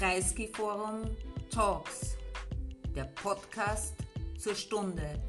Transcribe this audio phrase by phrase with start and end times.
[0.00, 1.14] Kreisky Forum
[1.50, 2.16] Talks,
[2.96, 3.94] der Podcast
[4.38, 5.22] zur Stunde.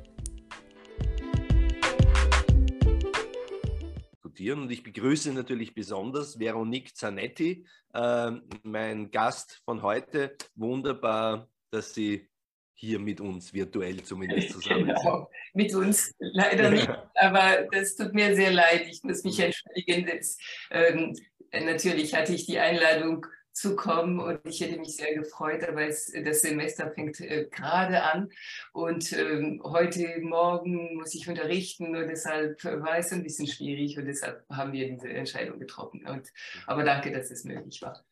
[4.24, 8.32] Und ich begrüße natürlich besonders Veronique Zanetti, äh,
[8.64, 10.38] mein Gast von heute.
[10.56, 12.30] Wunderbar, dass Sie
[12.74, 14.96] hier mit uns virtuell zumindest zusammen sind.
[14.96, 18.88] Genau, mit uns leider nicht, aber das tut mir sehr leid.
[18.90, 20.08] Ich muss mich entschuldigen.
[20.08, 20.38] Das,
[20.72, 21.14] ähm,
[21.52, 26.12] natürlich hatte ich die Einladung zu kommen und ich hätte mich sehr gefreut, aber es,
[26.24, 28.30] das Semester fängt äh, gerade an
[28.74, 34.06] und ähm, heute Morgen muss ich unterrichten und deshalb war es ein bisschen schwierig und
[34.06, 36.06] deshalb haben wir diese Entscheidung getroffen.
[36.08, 36.30] Und,
[36.66, 38.04] aber danke, dass es möglich war.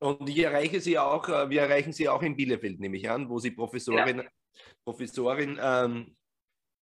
[0.00, 3.28] Und ich erreiche Sie auch, äh, wir erreichen Sie auch in Bielefeld, nehme ich an,
[3.28, 4.24] wo Sie Professorin, ja.
[4.84, 6.16] Professorin ähm,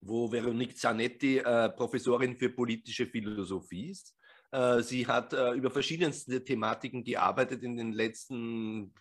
[0.01, 4.15] wo Veronique Zanetti äh, Professorin für politische Philosophie ist.
[4.51, 8.95] Äh, sie hat äh, über verschiedenste Thematiken gearbeitet in den letzten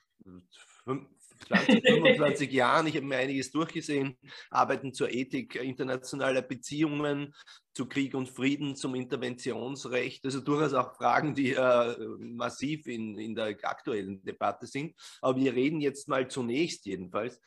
[1.48, 2.88] 20, 25 Jahren.
[2.88, 4.18] Ich habe mir einiges durchgesehen.
[4.50, 7.34] Arbeiten zur Ethik internationaler Beziehungen,
[7.74, 10.26] zu Krieg und Frieden, zum Interventionsrecht.
[10.26, 14.96] Also durchaus auch Fragen, die äh, massiv in, in der aktuellen Debatte sind.
[15.22, 17.40] Aber wir reden jetzt mal zunächst jedenfalls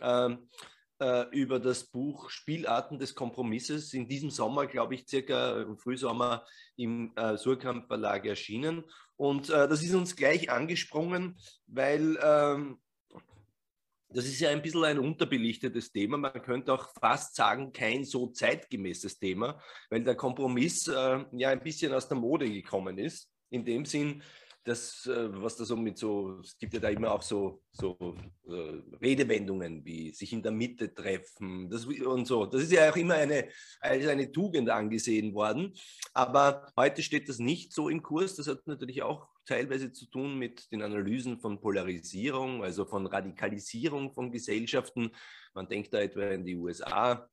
[0.00, 0.48] ähm,
[1.00, 3.92] äh, über das Buch Spielarten des Kompromisses.
[3.92, 6.44] In diesem Sommer, glaube ich, circa im Frühsommer
[6.76, 8.84] im äh, Surkamp Verlag erschienen.
[9.16, 12.78] Und äh, das ist uns gleich angesprungen, weil ähm,
[14.14, 16.16] das ist ja ein bisschen ein unterbelichtetes Thema.
[16.16, 21.62] Man könnte auch fast sagen, kein so zeitgemäßes Thema, weil der Kompromiss äh, ja ein
[21.62, 23.30] bisschen aus der Mode gekommen ist.
[23.50, 24.22] In dem Sinn,
[24.64, 28.16] das, äh, was da so mit so, es gibt ja da immer auch so, so
[28.48, 32.46] äh, Redewendungen wie sich in der Mitte treffen das, und so.
[32.46, 33.48] Das ist ja auch immer eine,
[33.80, 35.74] eine Tugend angesehen worden.
[36.14, 38.36] Aber heute steht das nicht so im Kurs.
[38.36, 44.12] Das hat natürlich auch teilweise zu tun mit den Analysen von Polarisierung, also von Radikalisierung
[44.14, 45.10] von Gesellschaften.
[45.52, 47.28] Man denkt da etwa in die USA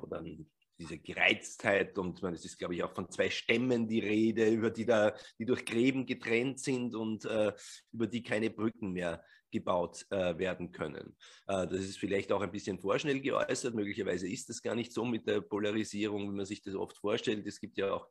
[0.00, 0.46] oder an
[0.82, 4.70] diese Gereiztheit und man, es ist, glaube ich, auch von zwei Stämmen die Rede, über
[4.70, 7.52] die da, die durch Gräben getrennt sind und äh,
[7.92, 11.14] über die keine Brücken mehr gebaut äh, werden können.
[11.46, 13.74] Äh, das ist vielleicht auch ein bisschen vorschnell geäußert.
[13.74, 17.46] Möglicherweise ist das gar nicht so mit der Polarisierung, wie man sich das oft vorstellt.
[17.46, 18.08] Es gibt ja auch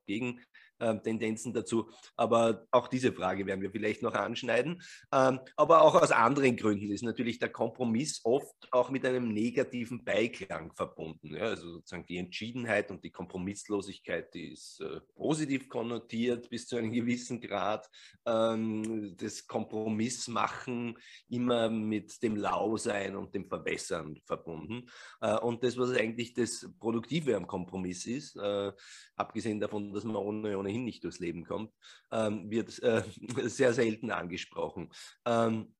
[0.82, 1.90] Gegentendenzen dazu.
[2.16, 4.82] Aber auch diese Frage werden wir vielleicht noch anschneiden.
[5.14, 10.04] Ähm, aber auch aus anderen Gründen ist natürlich der Kompromiss oft auch mit einem negativen
[10.04, 11.36] Beiklang verbunden.
[11.36, 16.92] Also sozusagen die Entschiedenheit und die Kompromisslosigkeit, die ist äh, positiv konnotiert bis zu einem
[16.92, 17.88] gewissen Grad.
[18.26, 20.98] Ähm, das Kompromissmachen
[21.30, 24.90] immer mit dem Lausein und dem Verbessern verbunden.
[25.22, 28.72] Äh, und das, was eigentlich das Produktive am Kompromiss ist, äh,
[29.16, 31.74] abgesehen davon, dass man ohne, ohnehin nicht durchs Leben kommt,
[32.12, 33.04] ähm, wird äh,
[33.50, 34.90] sehr selten angesprochen.
[35.26, 35.76] Ähm,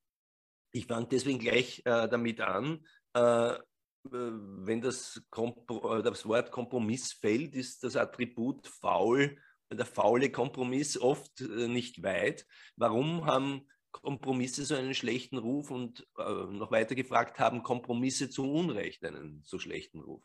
[0.74, 8.68] ich fange deswegen gleich damit an, wenn das, das, Wort Kompromiss fällt, ist das Attribut
[8.68, 9.38] faul,
[9.70, 12.48] der faule Kompromiss oft nicht weit.
[12.78, 18.50] Warum haben Kompromisse so einen schlechten Ruf und äh, noch weiter gefragt, haben Kompromisse zu
[18.50, 20.24] Unrecht einen so schlechten Ruf?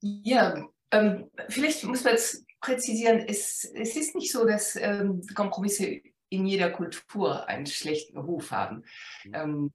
[0.00, 6.00] Ja, ähm, vielleicht muss man jetzt präzisieren, es, es ist nicht so, dass ähm, Kompromisse
[6.30, 8.84] in jeder Kultur einen schlechten Ruf haben.
[9.24, 9.34] Mhm.
[9.34, 9.72] Ähm,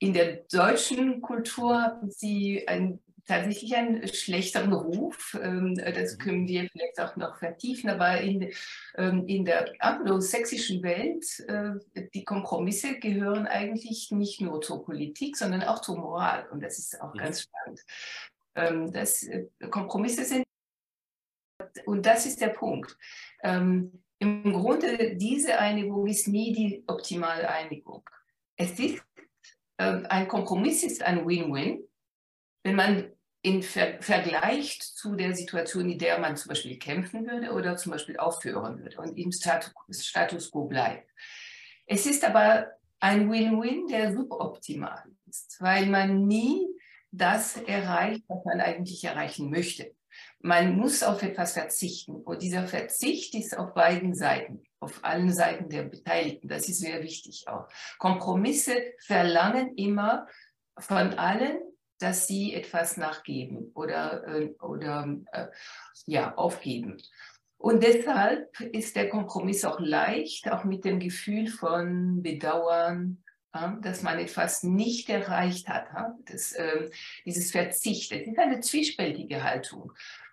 [0.00, 5.38] in der deutschen Kultur haben sie einen tatsächlich einen schlechteren Ruf.
[5.40, 6.18] Ähm, das mhm.
[6.18, 8.50] können wir vielleicht auch noch vertiefen, aber in,
[8.96, 15.62] ähm, in der anglosächsischen Welt, äh, die Kompromisse gehören eigentlich nicht nur zur Politik, sondern
[15.62, 16.48] auch zur Moral.
[16.50, 17.80] Und das ist auch ganz spannend.
[18.54, 20.44] Ähm, das, äh, Kompromisse sind,
[21.86, 22.96] und das ist der Punkt.
[23.42, 23.92] Im
[24.52, 28.08] Grunde, diese Einigung ist nie die optimale Einigung.
[28.56, 29.02] Es ist,
[29.76, 31.82] ein Kompromiss ist ein Win-Win
[32.62, 33.12] wenn man
[33.42, 37.92] in Ver vergleicht zu der Situation, in der man zum Beispiel kämpfen würde oder zum
[37.92, 41.10] Beispiel aufhören würde und im Status, Status quo bleibt.
[41.86, 42.68] Es ist aber
[43.00, 46.68] ein Win-Win, der suboptimal ist, weil man nie
[47.10, 49.92] das erreicht, was man eigentlich erreichen möchte.
[50.42, 55.68] Man muss auf etwas verzichten und dieser Verzicht ist auf beiden Seiten, auf allen Seiten
[55.68, 56.48] der Beteiligten.
[56.48, 57.68] Das ist sehr wichtig auch.
[57.98, 60.26] Kompromisse verlangen immer
[60.78, 61.58] von allen
[62.02, 65.46] dass sie etwas nachgeben oder, äh, oder äh,
[66.06, 66.96] ja, aufgeben.
[67.58, 73.22] Und deshalb ist der Kompromiss auch leicht, auch mit dem Gefühl von Bedauern,
[73.82, 75.86] dass man etwas nicht erreicht hat.
[76.24, 76.90] Das, äh,
[77.24, 79.92] dieses Verzicht, das ist eine zwiespältige Haltung.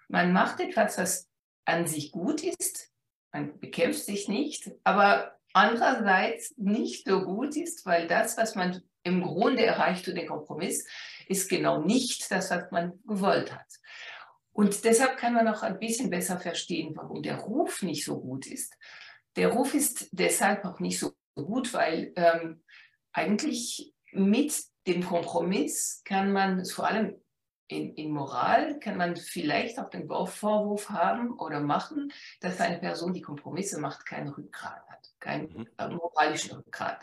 [0.10, 1.30] Man macht etwas, was
[1.66, 2.92] an sich gut ist,
[3.32, 9.22] man bekämpft sich nicht, aber andererseits nicht so gut ist, weil das, was man im
[9.22, 10.86] Grunde erreicht durch den Kompromiss,
[11.28, 13.68] ist genau nicht das, was man gewollt hat.
[14.52, 18.48] Und deshalb kann man auch ein bisschen besser verstehen, warum der Ruf nicht so gut
[18.48, 18.76] ist.
[19.36, 22.64] Der Ruf ist deshalb auch nicht so gut, weil ähm,
[23.14, 27.22] eigentlich mit dem Kompromiss kann man vor allem
[27.70, 32.12] in, in, Moral kann man vielleicht auch den Vorwurf haben oder machen,
[32.42, 35.68] dass eine Person, die Kompromisse macht, keinen Rückgrat hat, keinen mhm.
[35.78, 37.00] äh, moralischen Rückgrat.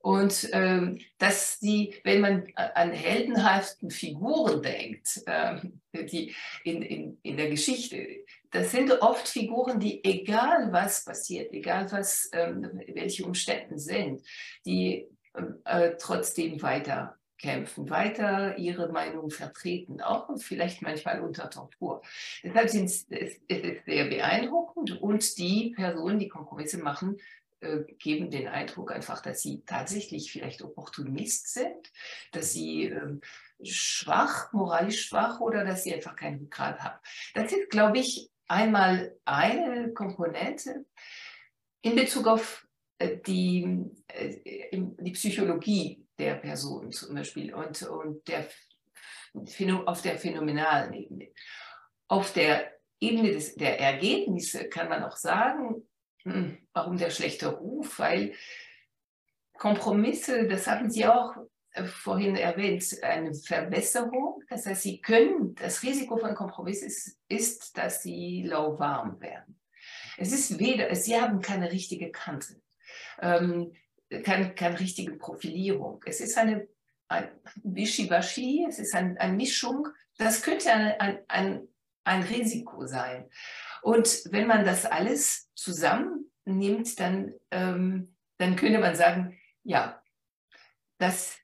[0.00, 7.36] Und ähm, dass die, wenn man an heldenhaften Figuren denkt, ähm, die in, in, in
[7.36, 8.06] der Geschichte,
[8.52, 14.22] das sind oft Figuren, die egal was passiert, egal was, ähm, welche Umstände sind,
[14.64, 15.08] die
[15.64, 22.02] äh, trotzdem weiter kämpfen, weiter ihre Meinung vertreten, auch vielleicht manchmal unter Tortur.
[22.42, 27.16] Deshalb sind es, es ist sehr beeindruckend und die Personen, die Kompromisse machen,
[27.60, 31.92] äh, geben den Eindruck einfach, dass sie tatsächlich vielleicht Opportunist sind,
[32.32, 33.18] dass sie äh,
[33.62, 36.98] schwach, moralisch schwach oder dass sie einfach keinen Rückgrat haben.
[37.34, 40.84] Das ist, glaube ich, einmal eine Komponente
[41.82, 42.66] in Bezug auf
[42.98, 48.48] äh, die, äh, die Psychologie der Person zum Beispiel und, und der,
[49.86, 51.28] auf der phänomenalen Ebene.
[52.08, 55.88] Auf der Ebene des, der Ergebnisse kann man auch sagen,
[56.22, 58.34] hm, warum der schlechte Ruf, weil
[59.54, 61.34] Kompromisse, das haben Sie auch
[61.72, 64.42] äh, vorhin erwähnt, eine Verbesserung.
[64.48, 69.60] Das heißt, Sie können, das Risiko von Kompromiss ist, ist dass Sie lauwarm werden.
[70.16, 72.60] Es ist weder, Sie haben keine richtige Kante
[73.20, 73.72] ähm,
[74.24, 76.02] keine, keine richtige Profilierung.
[76.06, 76.68] Es ist eine,
[77.08, 77.28] ein
[77.62, 79.88] Wischiwaschi, es ist ein, eine Mischung.
[80.16, 81.68] Das könnte ein, ein, ein,
[82.04, 83.28] ein Risiko sein.
[83.82, 90.02] Und wenn man das alles zusammennimmt, dann, ähm, dann könnte man sagen, ja,
[90.98, 91.38] dass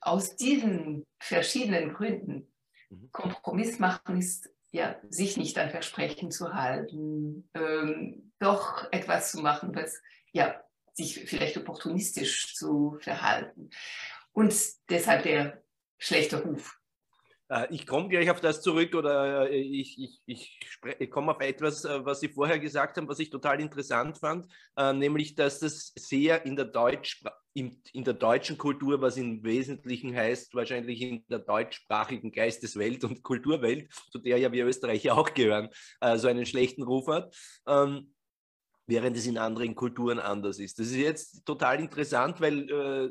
[0.00, 2.52] aus diesen verschiedenen Gründen
[2.90, 3.10] mhm.
[3.12, 9.74] Kompromiss machen ist ja, sich nicht an Versprechen zu halten, ähm, doch etwas zu machen,
[9.74, 10.00] was
[10.32, 10.62] ja
[10.98, 13.70] sich vielleicht opportunistisch zu verhalten.
[14.32, 14.54] Und
[14.90, 15.62] deshalb der
[15.96, 16.76] schlechte Ruf.
[17.50, 20.60] Äh, ich komme gleich auf das zurück oder äh, ich, ich, ich,
[20.98, 24.46] ich komme auf etwas, äh, was Sie vorher gesagt haben, was ich total interessant fand,
[24.76, 27.22] nämlich dass das sehr in der, Deutsch,
[27.54, 33.22] in, in der deutschen Kultur, was im Wesentlichen heißt, wahrscheinlich in der deutschsprachigen Geisteswelt und
[33.22, 35.68] Kulturwelt, zu der ja wir Österreicher auch gehören,
[36.16, 37.34] so einen schlechten Ruf hat.
[38.88, 40.78] Während es in anderen Kulturen anders ist.
[40.78, 43.10] Das ist jetzt total interessant, weil äh,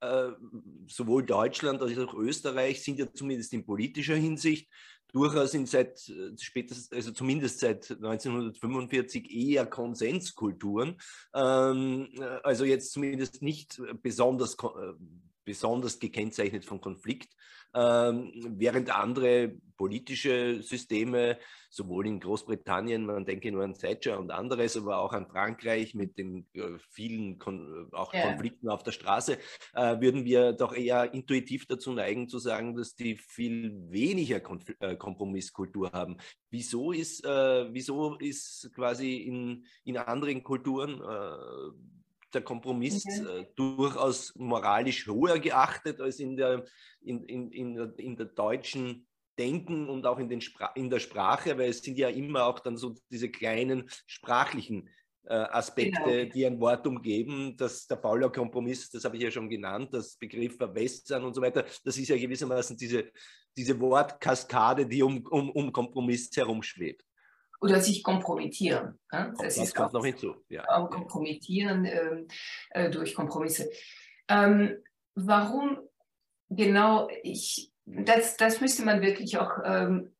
[0.00, 0.32] äh,
[0.86, 4.70] sowohl Deutschland als auch Österreich sind ja zumindest in politischer Hinsicht
[5.12, 6.00] durchaus in seit
[6.38, 10.96] spätestens, also zumindest seit 1945 eher Konsenskulturen.
[11.34, 12.08] Ähm,
[12.42, 14.92] also jetzt zumindest nicht besonders, äh,
[15.44, 17.32] besonders gekennzeichnet von Konflikt,
[17.72, 21.38] während andere politische Systeme,
[21.70, 26.18] sowohl in Großbritannien, man denke nur an Thatcher und anderes, aber auch an Frankreich mit
[26.18, 28.22] den äh, vielen Kon auch ja.
[28.22, 29.38] Konflikten auf der Straße,
[29.74, 34.64] äh, würden wir doch eher intuitiv dazu neigen zu sagen, dass die viel weniger Konf
[34.80, 36.16] äh, Kompromisskultur haben.
[36.50, 41.97] Wieso ist, äh, wieso ist quasi in, in anderen Kulturen äh,
[42.34, 43.20] der Kompromiss okay.
[43.20, 43.28] Mhm.
[43.28, 46.64] äh, durchaus moralisch höher geachtet als in der,
[47.00, 49.06] in, in, in, der, in der deutschen
[49.38, 50.42] Denken und auch in, den
[50.74, 54.88] in der Sprache, weil es sind ja immer auch dann so diese kleinen sprachlichen
[55.24, 56.32] äh, Aspekte, genau.
[56.32, 57.56] die ein Wort umgeben.
[57.56, 61.40] Das, der Fauler Kompromiss, das habe ich ja schon genannt, das Begriff Verwässern und so
[61.40, 63.12] weiter, das ist ja gewissermaßen diese,
[63.56, 67.07] diese Wortkaskade, die um, um, um Kompromiss herumschwebt
[67.60, 68.98] oder sich kompromittieren.
[69.12, 69.32] Ja?
[69.38, 70.34] Das, das kommt auch, noch hinzu.
[70.48, 70.64] Ja.
[70.86, 72.28] Kompromittieren ähm,
[72.70, 73.70] äh, durch Kompromisse.
[74.28, 74.76] Ähm,
[75.14, 75.78] warum
[76.48, 80.14] genau ich, das, das müsste man wirklich auch ähm,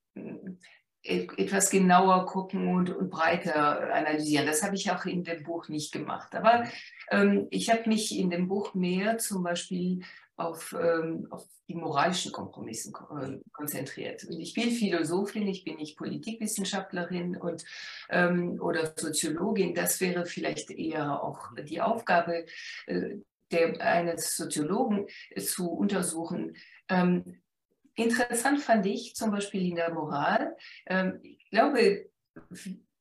[1.02, 4.46] e-, etwas genauer gucken und, und, breiter analysieren.
[4.46, 6.34] Das habe ich auch in dem Buch nicht gemacht.
[6.34, 6.68] Aber mhm.
[7.10, 10.02] ähm, ich habe mich in dem Buch mehr zum Beispiel
[10.38, 14.24] auf, ähm, auf die moralischen Kompromisse äh, konzentriert.
[14.24, 17.64] Und ich bin Philosophin, ich bin nicht Politikwissenschaftlerin und,
[18.08, 19.74] ähm, oder Soziologin.
[19.74, 22.46] Das wäre vielleicht eher auch die Aufgabe
[22.86, 23.16] äh,
[23.50, 26.56] der, eines Soziologen äh, zu untersuchen.
[26.88, 27.42] Ähm,
[27.94, 30.56] interessant fand ich zum Beispiel in der Moral.
[30.86, 32.10] Ähm, ich glaube,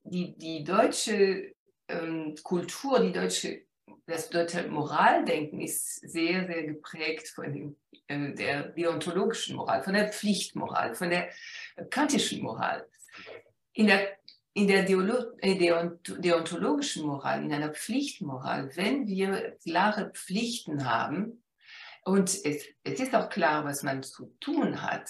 [0.04, 1.54] die, die deutsche
[1.88, 3.67] ähm, Kultur, die deutsche
[4.06, 7.76] das deutsche Moraldenken ist sehr, sehr geprägt von dem,
[8.08, 11.30] äh, der deontologischen Moral, von der Pflichtmoral, von der
[11.90, 12.88] kantischen Moral.
[13.74, 14.18] In der,
[14.54, 21.44] in der deontologischen Moral, in einer Pflichtmoral, wenn wir klare Pflichten haben
[22.06, 25.10] und es, es ist auch klar, was man zu tun hat,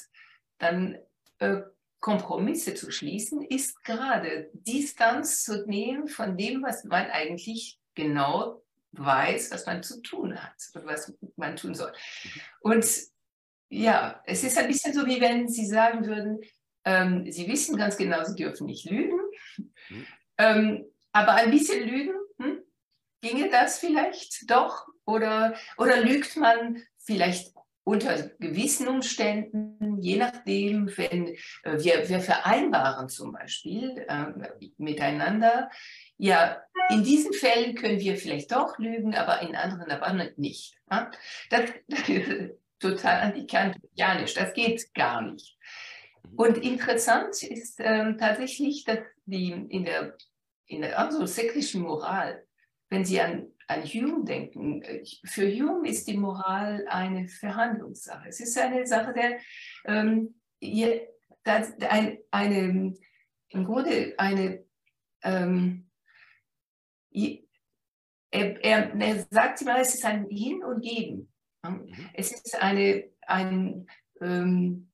[0.58, 0.98] dann
[1.38, 1.62] äh,
[2.00, 8.62] Kompromisse zu schließen, ist gerade Distanz zu nehmen von dem, was man eigentlich genau
[8.94, 11.92] weiß, was man zu tun hat und was man tun soll.
[12.62, 12.86] Und
[13.70, 16.40] ja, es ist ein bisschen so, wie wenn Sie sagen würden,
[16.86, 19.20] ähm, Sie wissen ganz genau, Sie dürfen nicht lügen,
[19.90, 20.08] mhm.
[20.38, 22.64] ähm, aber ein bisschen lügen, hm?
[23.22, 24.88] ginge das vielleicht doch?
[25.06, 27.54] Oder, oder lügt man vielleicht
[27.88, 31.30] unter gewissen Umständen, je nachdem, wenn
[31.64, 34.26] äh, wir, wir vereinbaren zum Beispiel äh,
[34.78, 35.70] miteinander,
[36.18, 40.76] ja, in diesen Fällen können wir vielleicht doch lügen, aber in anderen aber nicht.
[40.92, 41.10] Ja?
[41.50, 45.58] Das, das ist total antikantianisch, das geht gar nicht.
[46.36, 50.18] Und interessant ist ähm, tatsächlich, dass die in der,
[50.66, 52.44] in der anglosächsischen Moral,
[52.90, 54.82] wenn Sie an, an Hume denken,
[55.26, 58.30] für Hume ist die Moral eine Verhandlungssache.
[58.30, 59.40] Es ist eine Sache der,
[59.86, 61.08] ähm, ihr,
[61.44, 62.94] das, ein, eine,
[63.50, 64.66] im Grunde eine,
[65.24, 65.90] ähm,
[67.12, 71.32] er, er, er, sagt immer, es ist ein Hin und Geben.
[71.64, 72.10] Mhm.
[72.14, 73.88] Es ist eine, ein,
[74.22, 74.92] ähm,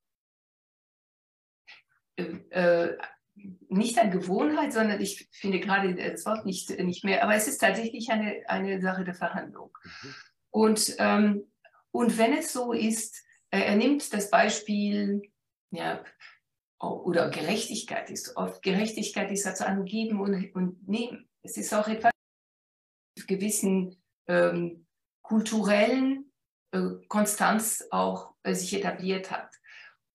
[2.16, 2.90] äh,
[3.70, 7.60] nicht an Gewohnheit, sondern ich finde gerade das Wort nicht, nicht mehr, aber es ist
[7.60, 9.78] tatsächlich eine, eine Sache der Verhandlung.
[9.84, 10.16] Mhm.
[10.52, 11.52] Und, ähm,
[11.92, 15.22] und wenn es so ist, äh, er nimmt das Beispiel,
[15.72, 16.04] ja,
[16.80, 21.30] oder Gerechtigkeit ist oft, Gerechtigkeit ist also an Geben und, und Nehmen.
[21.42, 22.12] Es ist auch etwas
[23.28, 24.86] gewissen ähm,
[25.22, 26.32] kulturellen
[26.72, 29.50] äh, Konstanz auch äh, sich etabliert hat.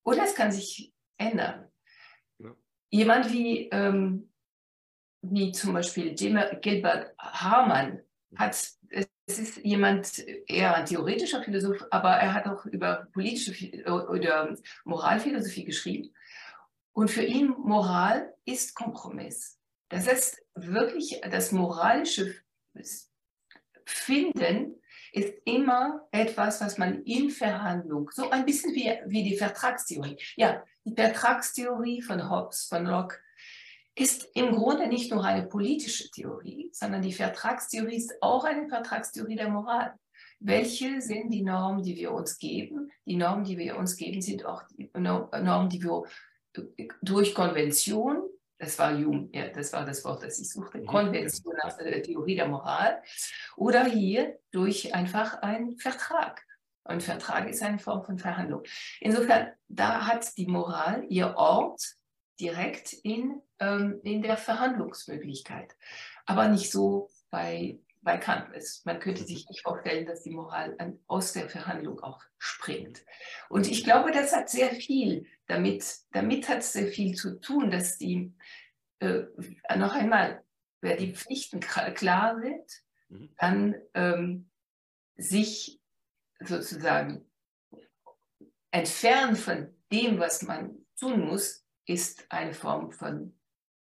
[0.05, 1.71] Oder es kann sich ändern
[2.91, 4.31] jemand wie, ähm,
[5.23, 8.01] wie zum Beispiel Gilbert Hamann
[8.37, 8.55] hat,
[9.27, 10.19] es ist jemand,
[10.49, 16.15] eher ein theoretischer Philosoph, aber er hat auch über politische oder Moralphilosophie geschrieben.
[16.93, 19.59] Und für ihn Moral ist Kompromiss.
[19.91, 22.35] Das heißt wirklich, das moralische
[23.85, 24.81] Finden
[25.13, 30.19] ist immer etwas, was man in Verhandlung, so ein bisschen wie, wie die Vertragstheorie.
[30.37, 33.17] Ja, die Vertragstheorie von Hobbes, von Locke,
[33.95, 39.37] ist im Grunde nicht nur eine politische Theorie, sondern die Vertragstheorie ist auch eine Vertragstheorie
[39.37, 39.95] der Moral.
[40.41, 42.93] Welche sind die Normen, die wir uns geben?
[43.07, 46.05] Die Normen, die wir uns geben, sind auch die Normen, die wir
[47.03, 48.23] durch Konvention,
[48.59, 52.37] das war Jung, ja, das war das Wort, das ich suchte, Konvention nach der Theorie
[52.37, 53.03] der Moral,
[53.57, 56.45] oder hier durch einfach einen Vertrag.
[56.85, 58.63] Ein Vertrag ist eine Form von Verhandlung.
[59.01, 61.83] Insofern, da hat die Moral ihr Ort
[62.41, 65.77] direkt in, ähm, in der Verhandlungsmöglichkeit.
[66.25, 68.49] Aber nicht so bei, bei Kant.
[68.85, 72.23] man könnte sich nicht vorstellen, dass die Moral an, aus der Verhandlung auch
[72.69, 73.05] springt.
[73.49, 77.71] Und ich glaube, das hat sehr viel damit, damit hat es sehr viel zu tun,
[77.71, 78.33] dass die,
[79.01, 79.25] äh,
[79.77, 80.45] noch einmal,
[80.81, 83.35] wer die Pflichten klar sind, mhm.
[83.39, 84.51] dann ähm,
[85.17, 85.81] sich
[86.41, 87.25] sozusagen
[88.71, 93.35] entfernen von dem, was man tun muss, ist eine Form von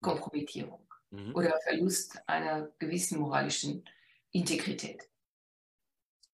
[0.00, 1.34] Kompromittierung mhm.
[1.34, 3.84] oder Verlust einer gewissen moralischen
[4.32, 5.09] Integrität.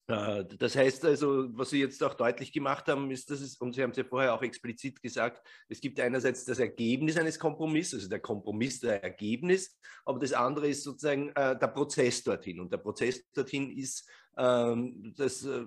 [0.08, 3.74] Äh, das heißt also, was Sie jetzt auch deutlich gemacht haben, ist, dass es, und
[3.74, 7.94] Sie haben es ja vorher auch explizit gesagt, es gibt einerseits das Ergebnis eines Kompromisses,
[7.94, 12.60] also der Kompromiss der Ergebnis, aber das andere ist sozusagen äh, der Prozess dorthin.
[12.60, 15.64] Und der Prozess dorthin ist ähm, das äh,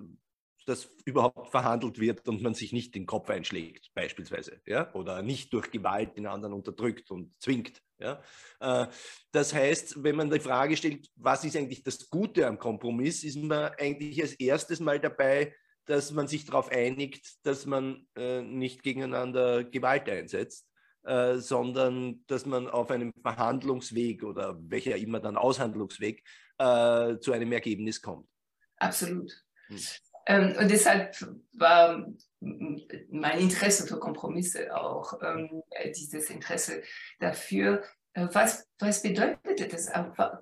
[0.66, 5.52] dass überhaupt verhandelt wird und man sich nicht den Kopf einschlägt, beispielsweise, ja, oder nicht
[5.52, 7.82] durch Gewalt den anderen unterdrückt und zwingt.
[7.98, 8.22] Ja.
[8.60, 8.86] Äh,
[9.32, 13.36] das heißt, wenn man die Frage stellt, was ist eigentlich das Gute am Kompromiss, ist
[13.36, 15.54] man eigentlich als erstes mal dabei,
[15.86, 20.66] dass man sich darauf einigt, dass man äh, nicht gegeneinander Gewalt einsetzt,
[21.02, 26.22] äh, sondern dass man auf einem Verhandlungsweg oder welcher immer dann Aushandlungsweg
[26.58, 28.28] äh, zu einem Ergebnis kommt.
[28.76, 29.32] Absolut.
[29.66, 29.78] Hm.
[30.26, 31.16] Ähm, und deshalb
[31.52, 32.06] war
[32.40, 35.62] mein Interesse für Kompromisse auch ähm,
[35.94, 36.82] dieses Interesse
[37.18, 37.82] dafür,
[38.14, 39.90] äh, was, was bedeutet das?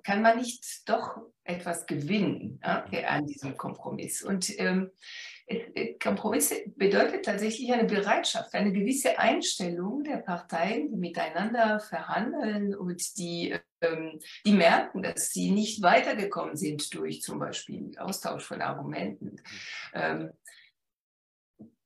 [0.03, 4.23] Kann man nicht doch etwas gewinnen ja, an diesem Kompromiss?
[4.23, 4.91] Und ähm,
[6.01, 13.55] Kompromisse bedeutet tatsächlich eine Bereitschaft, eine gewisse Einstellung der Parteien, die miteinander verhandeln und die,
[13.81, 19.41] ähm, die merken, dass sie nicht weitergekommen sind durch zum Beispiel Austausch von Argumenten.
[19.93, 20.31] Ähm,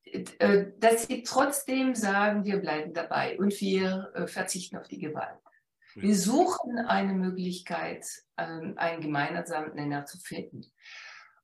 [0.04, 5.40] äh, dass sie trotzdem sagen, wir bleiben dabei und wir äh, verzichten auf die Gewalt.
[5.96, 8.06] Wir suchen eine Möglichkeit,
[8.38, 10.66] ähm, einen gemeinsamen Nenner zu finden.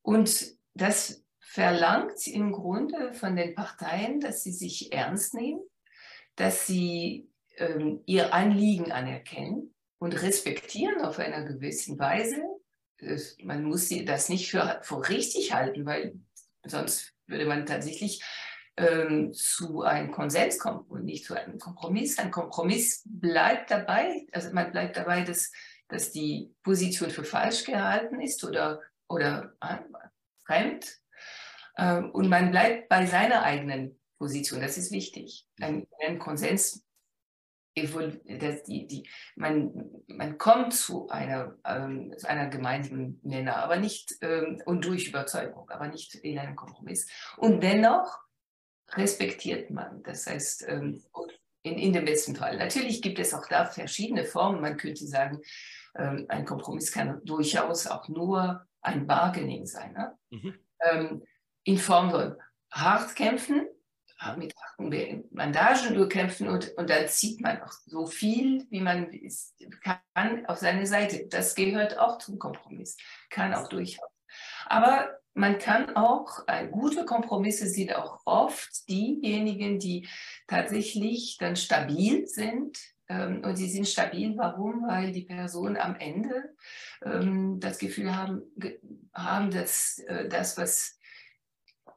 [0.01, 5.61] Und das verlangt im Grunde von den Parteien, dass sie sich ernst nehmen,
[6.35, 7.27] dass sie
[7.57, 12.37] ähm, ihr Anliegen anerkennen und respektieren auf einer gewissen Weise.
[13.43, 16.19] Man muss das nicht für, für richtig halten, weil
[16.65, 18.23] sonst würde man tatsächlich
[18.77, 22.19] ähm, zu einem Konsens kommen und nicht zu einem Kompromiss.
[22.19, 25.51] Ein Kompromiss bleibt dabei, also man bleibt dabei, dass,
[25.87, 29.77] dass die Position für falsch gehalten ist oder, oder äh,
[30.45, 30.99] fremd.
[31.79, 34.61] Äh, und man bleibt bei seiner eigenen Position.
[34.61, 35.47] Das ist wichtig.
[35.59, 36.85] Ein, ein Konsens
[38.67, 44.85] die, die, man, man kommt zu einer, ähm, einer gemeinsamen Nenner, aber nicht ähm, und
[44.85, 47.07] durch Überzeugung, aber nicht in einem Kompromiss.
[47.37, 48.19] Und dennoch
[48.93, 50.03] respektiert man.
[50.03, 51.03] Das heißt, ähm,
[51.61, 52.57] in, in dem besten Fall.
[52.57, 54.61] Natürlich gibt es auch da verschiedene Formen.
[54.61, 55.39] Man könnte sagen,
[55.95, 59.93] ähm, ein Kompromiss kann durchaus auch nur ein Bargaining sein.
[59.93, 60.17] Ne?
[60.29, 61.23] Mhm.
[61.69, 62.35] In Form von
[62.71, 63.67] hart kämpfen,
[64.37, 69.11] mit harten Bandagen nur kämpfen und, und dann zieht man auch so viel, wie man
[69.83, 71.27] kann, auf seine Seite.
[71.27, 72.97] Das gehört auch zum Kompromiss,
[73.29, 74.09] kann auch durchaus.
[74.65, 80.09] Aber man kann auch, äh, gute Kompromisse sind auch oft diejenigen, die
[80.47, 82.79] tatsächlich dann stabil sind.
[83.09, 84.87] Ähm, und sie sind stabil, warum?
[84.87, 86.55] Weil die Personen am Ende
[87.05, 88.41] ähm, das Gefühl haben,
[89.13, 90.98] haben dass äh, das, was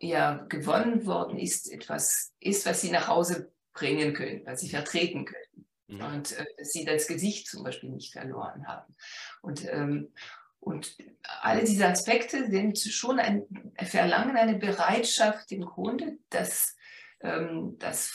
[0.03, 5.25] ja gewonnen worden ist, etwas ist, was sie nach Hause bringen können, was sie vertreten
[5.25, 5.67] können.
[5.87, 6.01] Mhm.
[6.01, 8.95] Und äh, sie das Gesicht zum Beispiel nicht verloren haben.
[9.41, 10.13] Und, ähm,
[10.61, 10.97] und
[11.41, 13.47] alle diese Aspekte sind schon ein
[13.79, 16.77] Verlangen, eine Bereitschaft im Grunde, dass,
[17.21, 18.13] ähm, dass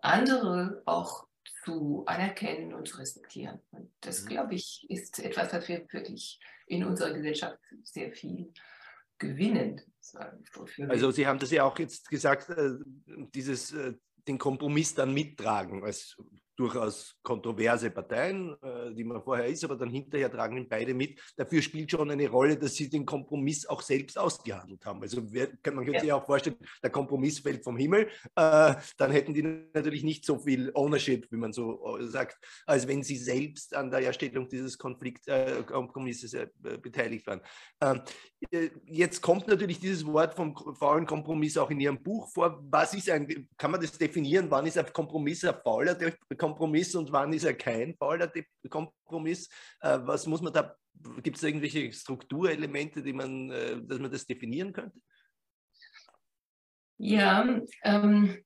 [0.00, 1.26] andere auch
[1.64, 3.60] zu anerkennen und zu respektieren.
[3.70, 4.28] Und das, mhm.
[4.28, 8.52] glaube ich, ist etwas, was wir wirklich in unserer Gesellschaft sehr viel
[9.22, 9.80] gewinnen.
[10.88, 12.72] Also Sie haben das ja auch jetzt gesagt, äh,
[13.34, 13.94] dieses, äh,
[14.28, 16.16] den Kompromiss dann mittragen als
[16.56, 21.20] durchaus kontroverse Parteien, äh, die man vorher ist, aber dann hinterher tragen ihn beide mit.
[21.36, 25.02] Dafür spielt schon eine Rolle, dass sie den Kompromiss auch selbst ausgehandelt haben.
[25.02, 26.00] Also man könnte ja.
[26.00, 30.38] sich auch vorstellen, der Kompromiss fällt vom Himmel, äh, dann hätten die natürlich nicht so
[30.38, 34.76] viel Ownership, wie man so äh, sagt, als wenn sie selbst an der Erstellung dieses
[34.76, 36.48] Konflikt, äh, Kompromisses äh,
[36.82, 37.40] beteiligt waren.
[37.80, 38.02] Ähm,
[38.50, 42.62] äh, jetzt kommt natürlich dieses Wort vom faulen Kompromiss auch in Ihrem Buch vor.
[42.70, 44.50] Was ist ein, kann man das definieren?
[44.50, 45.94] Wann ist ein Kompromiss ein fauler
[46.42, 48.32] Kompromiss und wann ist er kein fauler
[48.68, 49.48] Kompromiss?
[49.80, 50.76] Äh, was muss man da,
[51.22, 54.98] gibt es irgendwelche Strukturelemente, die man, äh, dass man das definieren könnte?
[56.98, 58.44] Ja, ähm,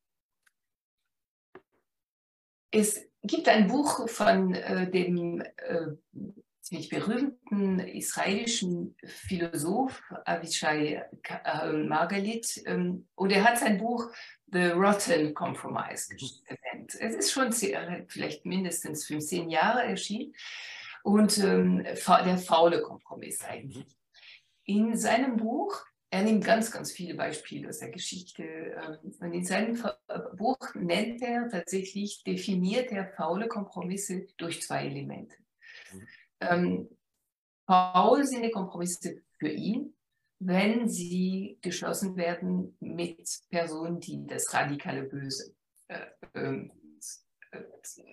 [2.71, 5.87] es gibt ein Buch von äh, dem äh,
[6.67, 11.05] ziemlich berühmten israelischen Philosoph Avishai
[11.45, 14.11] äh, Margalit ähm, und er hat sein Buch
[14.47, 16.97] The Rotten Compromise genannt.
[16.99, 20.35] Es ist schon vielleicht mindestens 15 Jahre erschienen
[21.05, 23.87] und ähm, der faule Kompromiss eigentlich.
[24.65, 29.45] In seinem Buch, er nimmt ganz, ganz viele Beispiele aus der Geschichte ähm, und in
[29.45, 29.81] seinem
[30.37, 35.37] Buch nennt er tatsächlich, definiert er faule Kompromisse durch zwei Elemente.
[36.41, 36.89] Ähm,
[37.67, 39.95] faul sind die Kompromisse für ihn,
[40.39, 45.55] wenn sie geschlossen werden mit Personen, die das radikale Böse
[45.89, 46.71] äh, äh,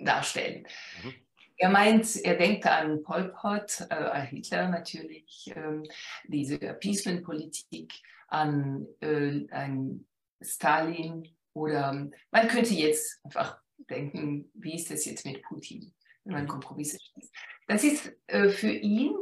[0.04, 0.66] darstellen.
[1.04, 1.14] Mhm.
[1.58, 5.84] Er meint, er denkt an Pol Pot, äh, Hitler natürlich, äh,
[6.28, 7.94] diese Appeasement-Politik,
[8.28, 10.06] an, äh, an
[10.42, 13.60] Stalin oder man könnte jetzt einfach
[13.90, 16.50] denken, wie ist das jetzt mit Putin, wenn man mhm.
[16.50, 17.34] Kompromisse schließt.
[17.68, 19.16] Das ist äh, für ihn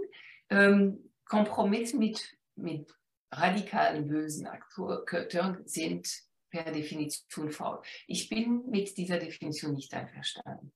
[0.50, 2.94] ähm, Kompromiss mit, mit
[3.32, 6.08] radikalen bösen Akteuren sind
[6.50, 7.82] per Definition faul.
[8.08, 10.74] Ich bin mit dieser Definition nicht einverstanden.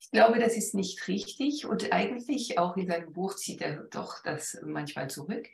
[0.00, 4.22] Ich glaube, das ist nicht richtig und eigentlich auch in seinem Buch zieht er doch
[4.22, 5.48] das manchmal zurück,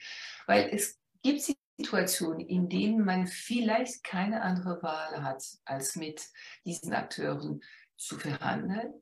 [0.46, 1.40] weil es gibt
[1.78, 6.22] Situationen, in denen man vielleicht keine andere Wahl hat, als mit
[6.66, 7.62] diesen Akteuren
[7.96, 8.92] zu verhandeln.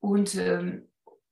[0.00, 0.90] Und ähm,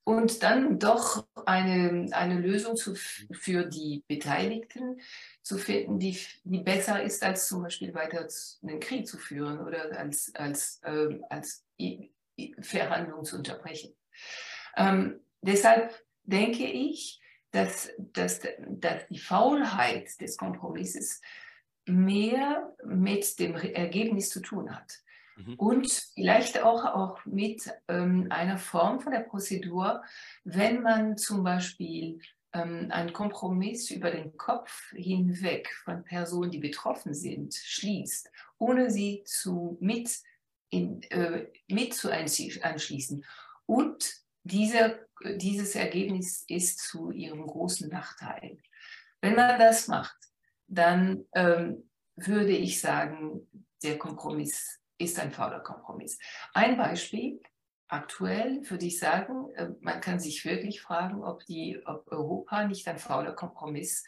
[0.09, 5.03] und dann doch eine, eine Lösung zu, für die Beteiligten
[5.43, 8.27] zu finden, die, die besser ist, als zum Beispiel weiter
[8.63, 11.63] einen Krieg zu führen oder als, als, äh, als
[12.63, 13.95] Verhandlungen zu unterbrechen.
[14.79, 21.21] Ähm, deshalb denke ich, dass, dass, dass die Faulheit des Kompromisses
[21.85, 25.03] mehr mit dem Ergebnis zu tun hat.
[25.39, 25.55] Mhm.
[25.55, 30.03] Und vielleicht auch, auch mit ähm, einer Form von der Prozedur,
[30.45, 32.21] wenn man zum Beispiel
[32.53, 39.23] ähm, einen Kompromiss über den Kopf hinweg von Personen, die betroffen sind, schließt, ohne sie
[39.25, 40.19] zu mit,
[40.71, 43.25] in, äh, mit zu anschließen.
[43.67, 48.59] Und diese, dieses Ergebnis ist zu ihrem großen Nachteil.
[49.21, 50.17] Wenn man das macht,
[50.67, 53.47] dann ähm, würde ich sagen,
[53.83, 56.19] der Kompromiss ist ein fauler Kompromiss.
[56.53, 57.41] Ein Beispiel,
[57.89, 62.87] aktuell würde ich sagen, äh, man kann sich wirklich fragen, ob, die, ob Europa nicht
[62.89, 64.05] ein fauler Kompromiss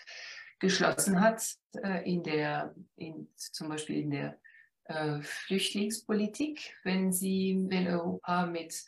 [0.59, 1.43] geschlossen hat,
[1.83, 4.39] äh, in der, in, zum Beispiel in der
[4.85, 8.85] äh, Flüchtlingspolitik, wenn, sie, wenn Europa mit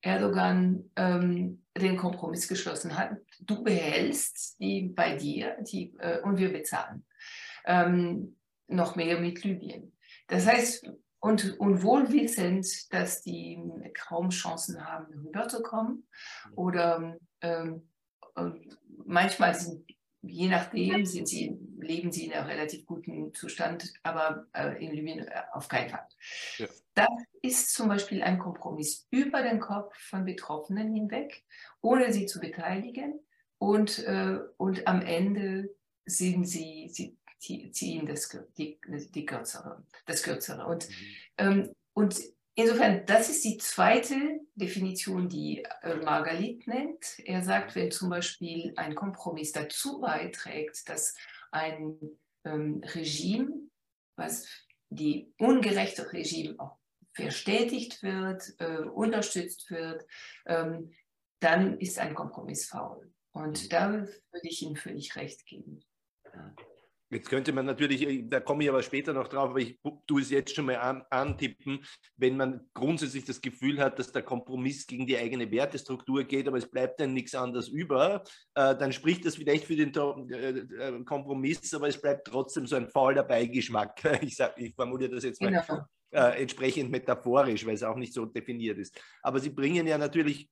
[0.00, 6.52] Erdogan ähm, den Kompromiss geschlossen hat, du behältst die bei dir die, äh, und wir
[6.52, 7.04] bezahlen.
[7.64, 8.36] Ähm,
[8.68, 9.92] noch mehr mit Libyen.
[10.28, 10.90] Das heißt,
[11.26, 13.58] und, und wohl wissend, dass die
[13.94, 16.06] kaum Chancen haben, rüberzukommen.
[16.54, 17.90] Oder ähm,
[19.04, 19.84] manchmal sind,
[20.22, 25.26] je nachdem, sind sie, leben sie in einem relativ guten Zustand, aber äh, in Libyen
[25.26, 26.06] äh, auf keinen Fall.
[26.58, 26.66] Ja.
[26.94, 27.08] Das
[27.42, 31.42] ist zum Beispiel ein Kompromiss über den Kopf von Betroffenen hinweg,
[31.80, 33.18] ohne sie zu beteiligen.
[33.58, 38.78] Und, äh, und am Ende sind sie, sie ziehen das, die,
[39.14, 40.66] die kürzere, das Kürzere.
[40.66, 40.94] Und, mhm.
[41.38, 42.18] ähm, und
[42.54, 47.18] insofern, das ist die zweite Definition, die äh, Margalit nennt.
[47.24, 51.14] Er sagt, wenn zum Beispiel ein Kompromiss dazu beiträgt, dass
[51.50, 51.98] ein
[52.44, 53.68] ähm, Regime,
[54.16, 54.46] was
[54.88, 56.78] die ungerechte Regime auch
[57.12, 60.06] verstetigt wird, äh, unterstützt wird,
[60.46, 60.92] ähm,
[61.40, 63.12] dann ist ein Kompromiss faul.
[63.32, 63.68] Und mhm.
[63.68, 65.84] da würde ich ihm völlig recht geben.
[67.08, 70.20] Jetzt könnte man natürlich, äh, da komme ich aber später noch drauf, aber ich tue
[70.20, 71.84] es jetzt schon mal an, antippen,
[72.16, 76.58] wenn man grundsätzlich das Gefühl hat, dass der Kompromiss gegen die eigene Wertestruktur geht, aber
[76.58, 79.94] es bleibt dann nichts anderes über, äh, dann spricht das vielleicht für den
[80.30, 84.02] äh, äh, Kompromiss, aber es bleibt trotzdem so ein fauler Beigeschmack.
[84.26, 85.84] Ich, sag, ich formuliere das jetzt mal genau.
[86.10, 88.98] äh, entsprechend metaphorisch, weil es auch nicht so definiert ist.
[89.22, 90.48] Aber Sie bringen ja natürlich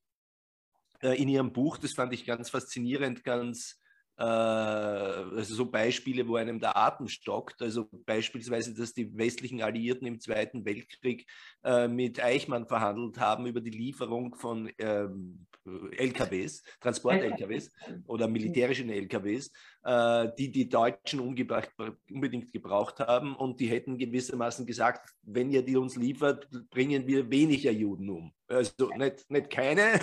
[1.01, 3.81] äh, in Ihrem Buch, das fand ich ganz faszinierend, ganz
[4.17, 7.61] also so Beispiele, wo einem der Atem stockt.
[7.63, 11.27] Also beispielsweise, dass die westlichen Alliierten im Zweiten Weltkrieg
[11.65, 17.73] äh, mit Eichmann verhandelt haben über die Lieferung von ähm, LKWs, Transport-LKWs
[18.07, 19.51] oder militärischen LKWs,
[19.83, 23.35] äh, die die Deutschen unbedingt gebraucht haben.
[23.35, 28.33] Und die hätten gewissermaßen gesagt, wenn ihr die uns liefert, bringen wir weniger Juden um.
[28.47, 30.01] Also nicht, nicht keine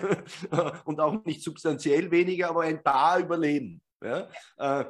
[0.85, 3.81] und auch nicht substanziell weniger, aber ein paar überleben.
[4.01, 4.29] Ja?
[4.57, 4.85] Äh,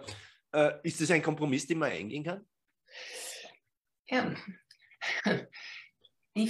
[0.54, 2.48] äh, ist das ein Kompromiss, den man eingehen kann?
[4.08, 4.36] Ja.
[6.38, 6.50] Die,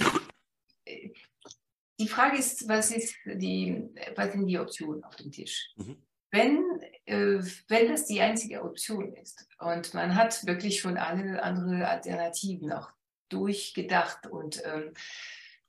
[1.98, 3.82] die Frage ist, was, ist die,
[4.14, 5.72] was sind die Optionen auf dem Tisch?
[5.76, 6.00] Mhm.
[6.30, 6.64] Wenn,
[7.04, 12.72] äh, wenn das die einzige Option ist und man hat wirklich schon alle anderen Alternativen
[12.72, 12.92] auch
[13.28, 14.92] durchgedacht und ähm,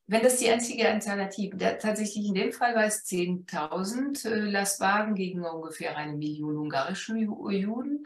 [0.07, 5.15] wenn das die einzige Alternative, der, tatsächlich in dem Fall war es 10.000 äh, Lastwagen
[5.15, 8.05] gegen ungefähr eine Million ungarische Juden,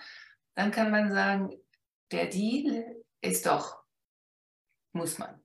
[0.54, 1.54] dann kann man sagen,
[2.12, 3.84] der Deal ist doch,
[4.94, 5.36] muss man,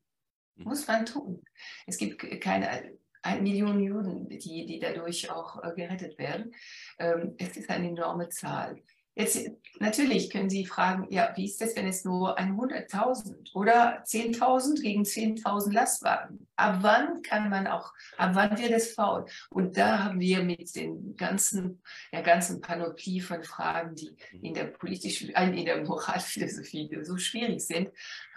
[0.56, 0.64] hm.
[0.64, 1.42] muss man tun.
[1.86, 6.52] Es gibt keine eine Million Juden, die, die dadurch auch äh, gerettet werden.
[6.98, 8.82] Ähm, es ist eine enorme Zahl.
[9.14, 14.80] Jetzt, natürlich können Sie fragen, ja, wie ist das, wenn es nur 100.000 oder 10.000
[14.80, 16.46] gegen 10.000 Lastwagen?
[16.56, 19.26] Ab wann kann man auch, ab wann wird es faul?
[19.50, 24.64] Und da haben wir mit den ganzen, der ganzen Panoplie von Fragen, die in der
[24.64, 27.90] politischen, äh, in der Moralphilosophie so schwierig sind.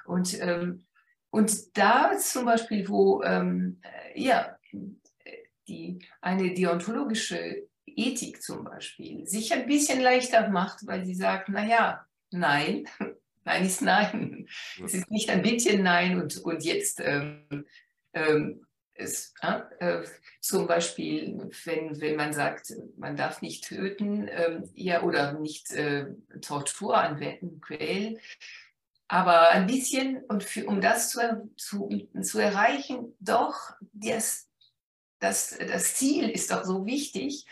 [0.05, 0.85] Und, ähm,
[1.29, 3.79] und da zum Beispiel, wo, ähm,
[4.13, 4.57] ja,
[5.67, 12.05] die, eine deontologische Ethik zum Beispiel sich ein bisschen leichter macht, weil sie sagt, naja,
[12.31, 12.87] nein,
[13.43, 14.47] nein ist nein.
[14.83, 17.65] Es ist nicht ein bisschen nein und, und jetzt ähm,
[18.13, 20.03] ähm, es, äh,
[20.39, 26.07] zum Beispiel, wenn, wenn man sagt, man darf nicht töten ähm, ja, oder nicht äh,
[26.41, 28.17] Tortur anwenden, quälen,
[29.07, 31.89] aber ein bisschen, und für, um das zu, zu,
[32.21, 34.49] zu erreichen, doch, das,
[35.25, 37.45] das, das Ziel ist doch so wichtig,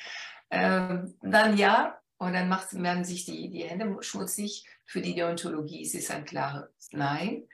[0.52, 4.66] ähm, dann ja, und dann macht, werden sich die, die Hände schmutzig.
[4.86, 7.48] Für die Deontologie ist es ein klares Nein.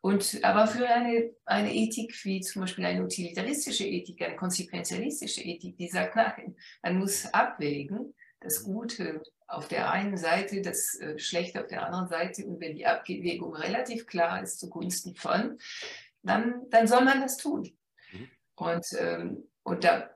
[0.00, 5.76] Und, aber für eine, eine Ethik wie zum Beispiel eine utilitaristische Ethik, eine konsequenzialistische Ethik,
[5.76, 11.60] die sagt, nein, man muss abwägen, das Gute auf der einen Seite, das äh, Schlechte
[11.60, 12.46] auf der anderen Seite.
[12.46, 15.58] Und wenn die Abwägung relativ klar ist zugunsten von,
[16.22, 17.76] dann, dann soll man das tun.
[18.12, 18.30] Mhm.
[18.56, 20.14] Und, ähm, und da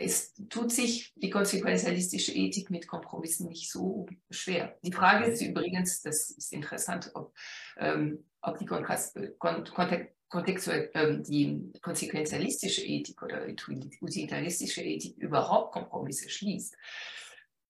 [0.00, 4.78] es tut sich die konsequenzialistische Ethik mit Kompromissen nicht so schwer.
[4.82, 7.34] Die Frage ist übrigens, das ist interessant, ob,
[7.76, 16.76] ähm, ob die, Kontrast, Kontext, äh, die konsequenzialistische Ethik oder utilitaristische Ethik überhaupt Kompromisse schließt.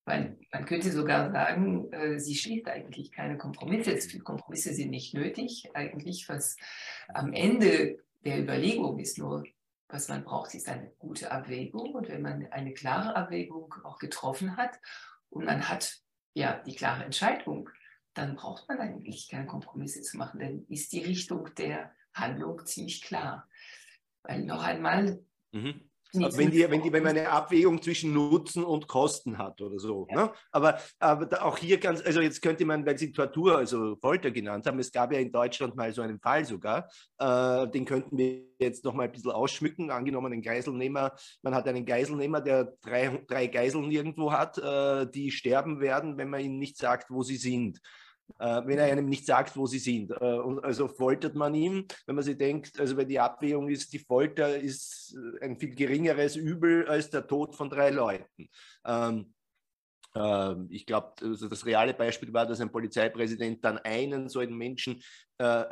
[0.05, 3.99] Weil man könnte sogar sagen, äh, sie schließt eigentlich keine Kompromisse.
[4.21, 5.69] Kompromisse sind nicht nötig.
[5.75, 6.57] Eigentlich, was
[7.09, 9.45] am Ende der Überlegung ist nur,
[9.93, 11.95] was man braucht, ist eine gute Abwägung.
[11.95, 14.79] Und wenn man eine klare Abwägung auch getroffen hat
[15.29, 15.99] und man hat
[16.35, 17.69] ja die klare Entscheidung,
[18.15, 20.41] dann braucht man eigentlich keine Kompromisse zu machen.
[20.41, 23.49] Dann ist die Richtung der Handlung ziemlich klar.
[24.23, 25.90] Weil noch einmal, mhm.
[26.13, 30.07] Wenn, die, wenn, die, wenn man eine Abwägung zwischen Nutzen und Kosten hat oder so.
[30.11, 30.27] Ja.
[30.27, 30.33] Ne?
[30.51, 34.67] Aber, aber auch hier ganz, also jetzt könnte man, weil Sie Tortur, also Folter genannt
[34.67, 38.43] haben, es gab ja in Deutschland mal so einen Fall sogar, äh, den könnten wir
[38.59, 39.91] jetzt noch mal ein bisschen ausschmücken.
[39.91, 45.31] Angenommen, ein Geiselnehmer, man hat einen Geiselnehmer, der drei, drei Geiseln irgendwo hat, äh, die
[45.31, 47.81] sterben werden, wenn man ihnen nicht sagt, wo sie sind
[48.39, 50.11] wenn er einem nicht sagt, wo sie sind.
[50.11, 53.99] Äh, also foltert man ihm, wenn man sich denkt, also wenn die Abwägung ist, die
[53.99, 58.49] Folter ist äh, ein viel geringeres Übel als der Tod von drei Leuten.
[58.85, 59.33] Ähm,
[60.15, 64.57] ähm ich glaube, also das reale Beispiel war, dass ein Polizeipräsident dann einen so einen
[64.57, 65.03] Menschen
[65.39, 65.65] äh,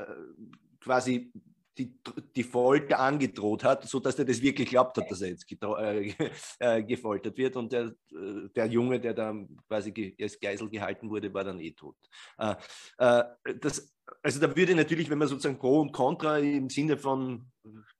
[0.81, 1.33] quasi
[1.79, 1.95] die,
[2.35, 6.12] die Folter angedroht hat, sodass er das wirklich glaubt hat, dass er jetzt äh,
[6.59, 7.57] äh, gefoltert wird.
[7.57, 9.35] Und der, äh, der Junge, der da
[9.69, 11.97] quasi als Geisel gehalten wurde, war dann eh tot.
[12.38, 12.55] Äh,
[12.99, 13.25] äh,
[13.61, 17.51] das, also da würde natürlich, wenn man sozusagen Pro und Contra im Sinne von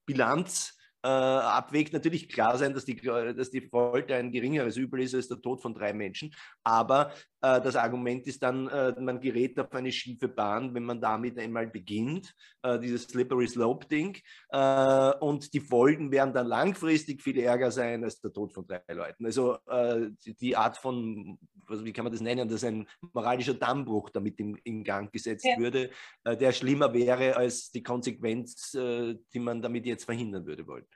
[0.05, 5.15] Bilanz äh, abwägt, natürlich klar sein, dass die, dass die Folter ein geringeres Übel ist
[5.15, 6.35] als der Tod von drei Menschen.
[6.65, 11.01] Aber äh, das Argument ist dann, äh, man gerät auf eine schiefe Bahn, wenn man
[11.01, 14.19] damit einmal beginnt, äh, dieses Slippery Slope-Ding.
[14.51, 18.83] Äh, und die Folgen werden dann langfristig viel ärger sein als der Tod von drei
[18.93, 19.25] Leuten.
[19.25, 23.55] Also äh, die, die, Art von, also wie kann man das nennen, dass ein moralischer
[23.55, 25.57] Dammbruch damit in, in Gang gesetzt ja.
[25.59, 25.91] würde,
[26.25, 30.87] der schlimmer wäre als die Konsequenz, die man damit jetzt verhindern würde wollen.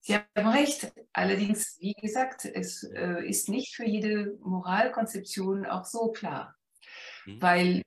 [0.00, 0.92] Sie haben recht.
[1.12, 6.56] Allerdings, wie gesagt, es äh, ist nicht für jede Moralkonzeption auch so klar.
[7.26, 7.42] Mhm.
[7.42, 7.82] Weil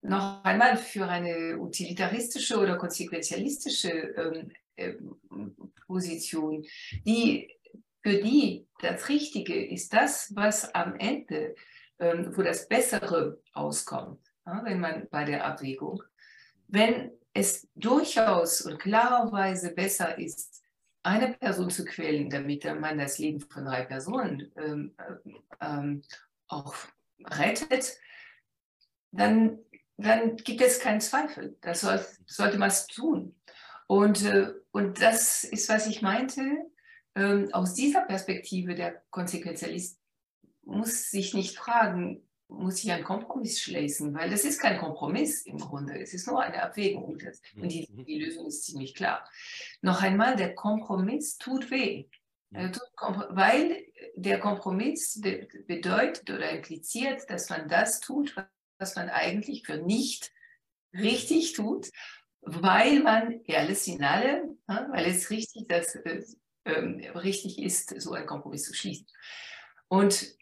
[0.00, 4.94] noch einmal für eine utilitaristische oder konsequenzialistische ähm, äh,
[5.86, 6.64] Position,
[7.04, 7.52] die,
[8.02, 11.54] für die das Richtige ist das, was am Ende,
[11.98, 16.02] ähm, wo das Bessere auskommt, ja, wenn man bei der Abwägung,
[16.68, 20.57] wenn es durchaus und klarerweise besser ist,
[21.02, 24.94] eine Person zu quälen, damit man das Leben von drei Personen ähm,
[25.60, 26.02] ähm,
[26.48, 26.74] auch
[27.24, 27.98] rettet,
[29.12, 29.58] dann,
[29.96, 31.56] dann gibt es keinen Zweifel.
[31.60, 33.34] Das soll, sollte man tun.
[33.86, 36.42] Und, äh, und das ist, was ich meinte.
[37.14, 39.98] Ähm, aus dieser Perspektive der Konsequenzialist
[40.62, 45.58] muss sich nicht fragen, muss ich einen Kompromiss schließen, weil das ist kein Kompromiss im
[45.58, 47.22] Grunde, es ist nur eine Abwägung und
[47.56, 48.04] die, mhm.
[48.04, 49.28] die Lösung ist ziemlich klar.
[49.82, 52.06] Noch einmal, der Kompromiss tut weh,
[52.50, 53.84] weil
[54.16, 55.20] der Kompromiss
[55.66, 58.34] bedeutet oder impliziert, dass man das tut,
[58.78, 60.32] was man eigentlich für nicht
[60.94, 61.90] richtig tut,
[62.40, 66.22] weil man ja alles in allem, weil es richtig, das, äh,
[66.64, 69.06] richtig ist, so einen Kompromiss zu schließen.
[69.88, 70.34] Und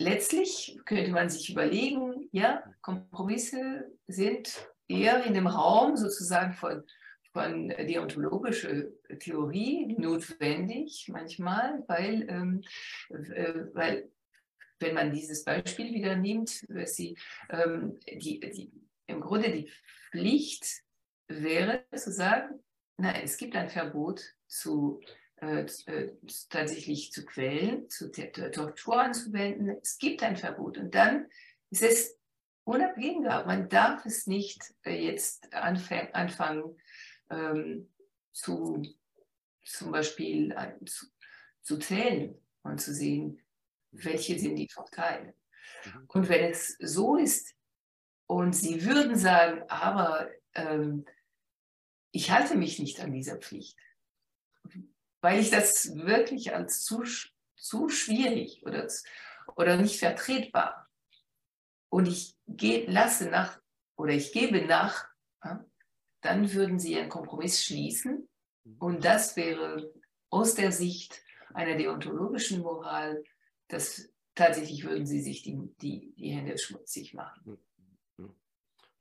[0.00, 6.82] letztlich könnte man sich überlegen, ja, Kompromisse sind eher in dem Raum sozusagen von,
[7.32, 8.86] von deontologischer
[9.20, 12.62] Theorie notwendig manchmal, weil, ähm,
[13.10, 14.10] äh, weil
[14.80, 17.16] wenn man dieses Beispiel wieder nimmt, sie,
[17.50, 18.72] ähm, die, die,
[19.06, 19.70] im Grunde die
[20.10, 20.66] Pflicht
[21.28, 22.60] wäre zu sagen,
[22.96, 25.00] na, es gibt ein Verbot zu
[25.40, 26.16] äh, äh,
[26.50, 29.76] tatsächlich zu quälen, zu Tortur anzuwenden.
[29.82, 30.76] Es gibt ein Verbot.
[30.76, 31.26] Und dann
[31.70, 32.18] ist es
[32.64, 33.24] unabhängig.
[33.24, 36.76] Man darf es nicht äh, jetzt anfangen
[37.30, 37.88] ähm,
[38.32, 38.82] zu
[39.64, 41.06] zum Beispiel äh, zu,
[41.62, 43.40] zu, zählen und zu sehen,
[43.92, 45.34] welche sind die Vorteile.
[45.84, 46.04] Mhm.
[46.08, 47.54] Und wenn es so ist
[48.26, 51.06] und Sie würden sagen, aber ähm,
[52.12, 53.78] ich halte mich nicht an dieser Pflicht,
[55.20, 57.04] weil ich das wirklich als zu,
[57.56, 58.88] zu schwierig oder,
[59.56, 60.88] oder nicht vertretbar.
[61.88, 63.60] Und ich ge, lasse nach
[63.96, 65.08] oder ich gebe nach,
[66.22, 68.28] dann würden sie einen Kompromiss schließen.
[68.78, 69.92] Und das wäre
[70.30, 71.22] aus der Sicht
[71.54, 73.24] einer deontologischen Moral,
[73.68, 77.58] das tatsächlich würden sie sich die, die, die Hände schmutzig machen.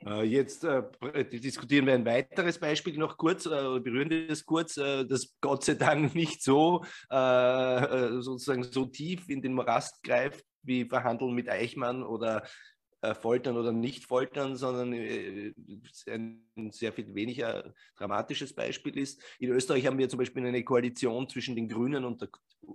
[0.05, 0.83] Äh, jetzt äh,
[1.25, 5.65] diskutieren wir ein weiteres Beispiel noch kurz, äh, berühren wir es kurz, äh, das Gott
[5.65, 11.49] sei Dank nicht so äh, sozusagen so tief in den Morast greift wie Verhandeln mit
[11.49, 12.43] Eichmann oder
[13.01, 15.53] äh, foltern oder nicht foltern, sondern äh,
[16.07, 19.21] ein sehr viel weniger dramatisches Beispiel ist.
[19.39, 22.29] In Österreich haben wir zum Beispiel eine Koalition zwischen den Grünen und der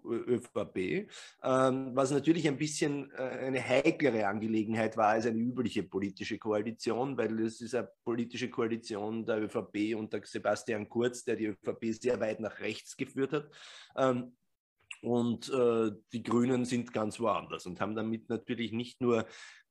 [0.05, 1.09] ÖVP,
[1.43, 7.17] ähm, was natürlich ein bisschen äh, eine heiklere Angelegenheit war als eine übliche politische Koalition,
[7.17, 11.93] weil es ist eine politische Koalition der ÖVP und der Sebastian Kurz, der die ÖVP
[11.93, 13.51] sehr weit nach rechts geführt hat.
[13.97, 14.37] Ähm,
[15.03, 19.27] und äh, die Grünen sind ganz woanders und haben damit natürlich nicht nur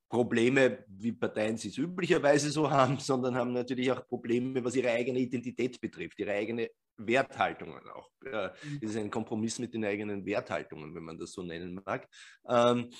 [0.08, 4.90] Probleme, wie Parteien sie es üblicherweise so haben, sondern haben natürlich auch Probleme, was ihre
[4.90, 8.10] eigene Identität betrifft, ihre eigene Werthaltungen auch.
[8.80, 12.08] Es ist ein Kompromiss mit den eigenen Werthaltungen, wenn man das so nennen mag.
[12.48, 12.90] Ähm,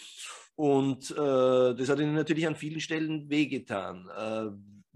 [0.56, 4.08] und äh, das hat ihnen natürlich an vielen Stellen wehgetan.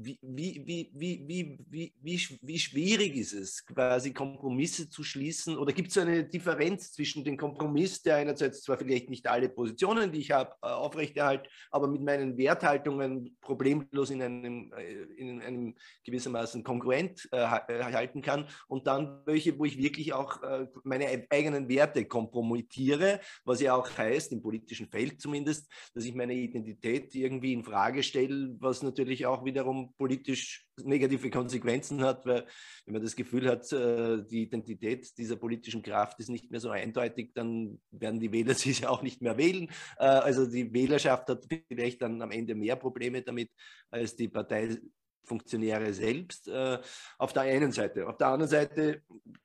[0.01, 5.59] Wie, wie, wie, wie, wie, wie, wie schwierig ist es, quasi Kompromisse zu schließen?
[5.59, 10.13] Oder gibt es eine Differenz zwischen dem Kompromiss, der einerseits zwar vielleicht nicht alle Positionen,
[10.13, 15.75] die ich habe, äh, aufrechterhalt, aber mit meinen Werthaltungen problemlos in einem, äh, in einem
[16.05, 20.41] gewissermaßen kongruent äh, halten kann und dann welche, wo ich wirklich auch
[20.85, 26.35] meine eigenen Werte kompromittiere, was ja auch heißt, im politischen Feld zumindest, dass ich meine
[26.35, 32.47] Identität irgendwie in Frage stelle, was natürlich auch wiederum politisch negative Konsequenzen hat, weil
[32.85, 36.71] wenn man das Gefühl hat, äh, die Identität dieser politischen Kraft ist nicht mehr so
[36.71, 39.69] eindeutig, dann werden die Wähler sich auch nicht mehr wählen.
[39.99, 43.51] Äh, also die Wählerschaft hat vielleicht dann am Ende mehr Probleme damit
[43.91, 46.49] als die Parteifunktionäre selbst.
[46.49, 46.79] Äh,
[47.19, 48.07] auf der einen Seite.
[48.07, 49.03] Auf der anderen Seite,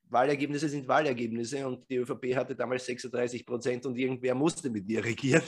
[0.10, 5.04] Wahlergebnisse sind Wahlergebnisse und die ÖVP hatte damals 36 Prozent und irgendwer musste mit ihr
[5.04, 5.44] regieren.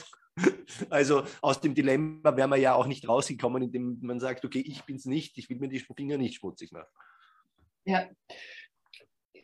[0.89, 4.83] Also aus dem Dilemma wäre man ja auch nicht rausgekommen, indem man sagt, okay, ich
[4.83, 6.89] bin es nicht, ich will mir die Finger nicht schmutzig machen.
[7.85, 8.07] Ja,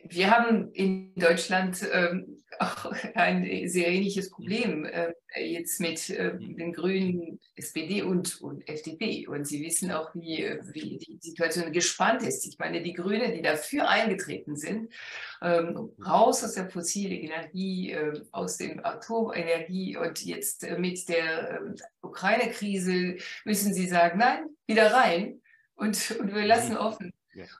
[0.04, 6.72] wir haben in Deutschland ähm, auch ein sehr ähnliches Problem äh, jetzt mit äh, den
[6.72, 9.26] Grünen, SPD und, und FDP.
[9.26, 12.46] Und Sie wissen auch, wie, wie die Situation gespannt ist.
[12.46, 14.92] Ich meine, die Grünen, die dafür eingetreten sind,
[15.40, 21.60] ähm, raus aus der fossilen Energie, äh, aus der Atomenergie und jetzt äh, mit der
[21.60, 25.40] ähm, Ukraine-Krise müssen sie sagen, nein, wieder rein.
[25.74, 26.78] Und, und wir lassen mhm.
[26.78, 27.12] offen,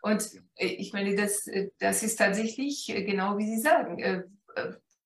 [0.02, 4.24] Und äh, ich meine, das, äh, das ist tatsächlich äh, genau wie Sie sagen.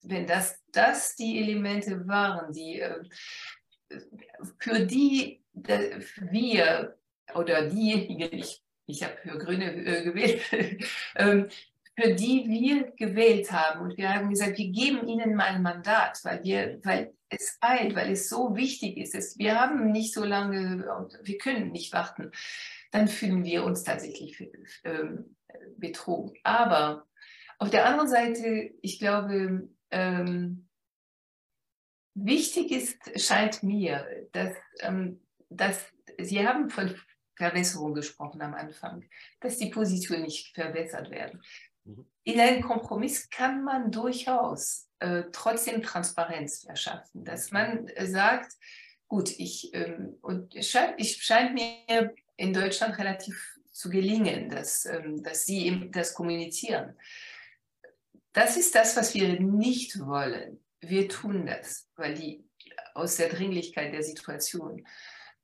[0.02, 2.82] Wenn das, das die Elemente waren, die
[4.58, 6.96] für die wir
[7.34, 10.42] oder diejenigen, ich, ich habe für Grüne gewählt,
[11.16, 11.48] ähm,
[11.98, 13.80] für die wir gewählt haben.
[13.80, 17.96] Und wir haben gesagt, wir geben ihnen mal ein Mandat, weil, wir, weil es eilt,
[17.96, 19.38] weil es so wichtig ist.
[19.38, 20.84] Wir haben nicht so lange,
[21.22, 22.30] wir können nicht warten
[22.96, 24.42] dann fühlen wir uns tatsächlich
[24.84, 25.36] ähm,
[25.76, 26.32] betrogen.
[26.42, 27.06] Aber
[27.58, 30.68] auf der anderen Seite, ich glaube, ähm,
[32.14, 36.94] wichtig ist, scheint mir, dass, ähm, dass Sie haben von
[37.34, 39.04] Verbesserung gesprochen am Anfang,
[39.40, 41.42] dass die Positionen nicht verbessert werden.
[41.86, 42.06] Mhm.
[42.24, 48.52] In einem Kompromiss kann man durchaus äh, trotzdem Transparenz verschaffen, dass man sagt,
[49.08, 54.86] gut, ich, ähm, und es scheint, ich scheint mir in Deutschland relativ zu gelingen, dass,
[54.86, 56.96] ähm, dass sie das kommunizieren.
[58.32, 60.60] Das ist das, was wir nicht wollen.
[60.80, 62.44] Wir tun das, weil die
[62.94, 64.86] aus der Dringlichkeit der Situation.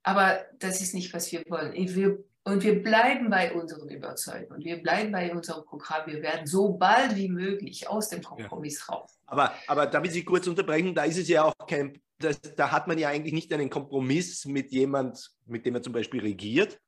[0.03, 1.73] Aber das ist nicht, was wir wollen.
[1.73, 4.63] Wir, und wir bleiben bei unseren Überzeugungen.
[4.63, 6.05] Wir bleiben bei unserem Programm.
[6.05, 8.93] Wir werden so bald wie möglich aus dem Kompromiss ja.
[8.93, 9.17] raus.
[9.27, 10.93] Aber, aber darf ich Sie kurz unterbrechen?
[10.93, 14.45] Da ist es ja auch kein, das, da hat man ja eigentlich nicht einen Kompromiss
[14.45, 16.79] mit jemand, mit dem er zum Beispiel regiert,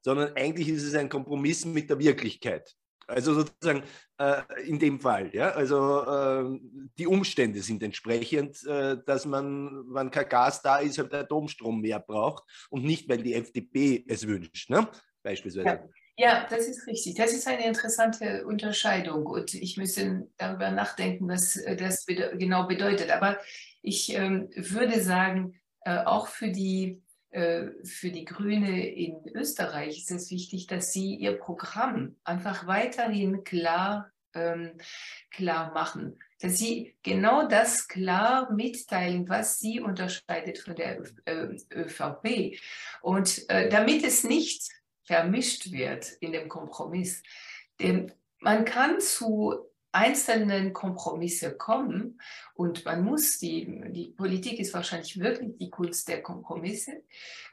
[0.00, 2.74] sondern eigentlich ist es ein Kompromiss mit der Wirklichkeit.
[3.06, 3.82] Also sozusagen
[4.18, 6.60] äh, in dem Fall, ja, also äh,
[6.98, 12.00] die Umstände sind entsprechend, äh, dass man, wenn kein Gas da ist, halt Atomstrom mehr
[12.00, 14.88] braucht und nicht, weil die FDP es wünscht, ne?
[15.22, 15.66] beispielsweise.
[15.66, 15.88] Ja.
[16.18, 17.14] Ja, das ist richtig.
[17.14, 23.10] Das ist eine interessante Unterscheidung und ich müsste darüber nachdenken, was äh, das genau bedeutet.
[23.10, 23.38] Aber
[23.80, 27.02] ich ähm, würde sagen, äh, auch für die
[27.32, 34.10] für die Grüne in Österreich ist es wichtig, dass sie ihr Programm einfach weiterhin klar,
[34.34, 34.78] ähm,
[35.30, 36.18] klar machen.
[36.40, 41.02] Dass sie genau das klar mitteilen, was sie unterscheidet von der
[41.72, 42.58] ÖVP.
[43.00, 44.68] Und äh, damit es nicht
[45.04, 47.22] vermischt wird in dem Kompromiss.
[47.80, 52.20] Denn man kann zu einzelnen Kompromisse kommen.
[52.54, 57.02] Und man muss, die, die Politik ist wahrscheinlich wirklich die Kunst der Kompromisse,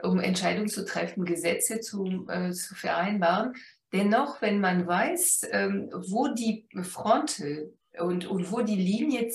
[0.02, 3.54] um Entscheidungen zu treffen, Gesetze zu, äh, zu vereinbaren.
[3.92, 9.32] Dennoch, wenn man weiß, ähm, wo die Fronte und, und wo die Linie,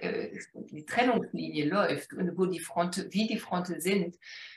[0.00, 4.16] äh, die Trennungslinie läuft und wo die Fronte, wie die Fronte sind,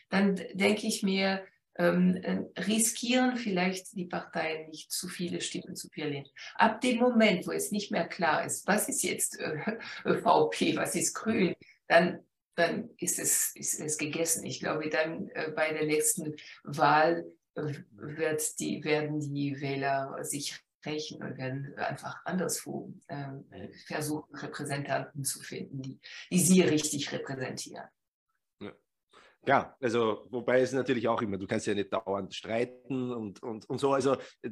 [0.10, 1.44] dann denke ich mir,
[1.80, 6.28] ähm, äh, riskieren vielleicht die Parteien nicht zu viele Stimmen zu verlieren.
[6.56, 9.80] Ab dem Moment, wo es nicht mehr klar ist, was ist jetzt äh,
[10.24, 11.56] VP, was ist Grün,
[11.88, 12.20] dann,
[12.56, 14.46] dann ist, es, ist es gegessen.
[14.46, 17.26] Ich glaube, dann äh, bei der nächsten Wahl
[17.56, 23.46] äh, wird die, werden die Wähler sich rächen und werden einfach anderswo ähm,
[23.86, 26.00] versuchen, Repräsentanten zu finden, die,
[26.32, 27.88] die sie richtig repräsentieren.
[29.48, 33.68] Ja, also wobei es natürlich auch immer, du kannst ja nicht dauernd streiten und, und,
[33.70, 34.50] und so, also äh,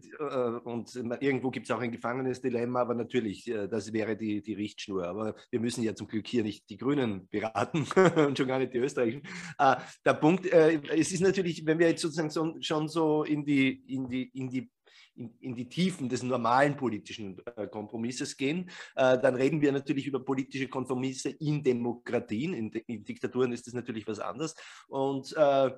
[0.63, 4.53] und irgendwo gibt es auch ein gefangenes Dilemma, aber natürlich, äh, das wäre die, die
[4.53, 5.05] Richtschnur.
[5.05, 7.85] Aber wir müssen ja zum Glück hier nicht die Grünen beraten
[8.15, 9.23] und schon gar nicht die Österreichischen.
[9.59, 9.75] Äh,
[10.05, 13.69] der Punkt, äh, es ist natürlich, wenn wir jetzt sozusagen so, schon so in die,
[13.93, 14.69] in die, in die
[15.18, 20.07] in, in, die Tiefen des normalen politischen äh, Kompromisses gehen, äh, dann reden wir natürlich
[20.07, 22.53] über politische Kompromisse in Demokratien.
[22.53, 24.55] In, in Diktaturen ist das natürlich was anderes.
[24.88, 25.72] Und äh, äh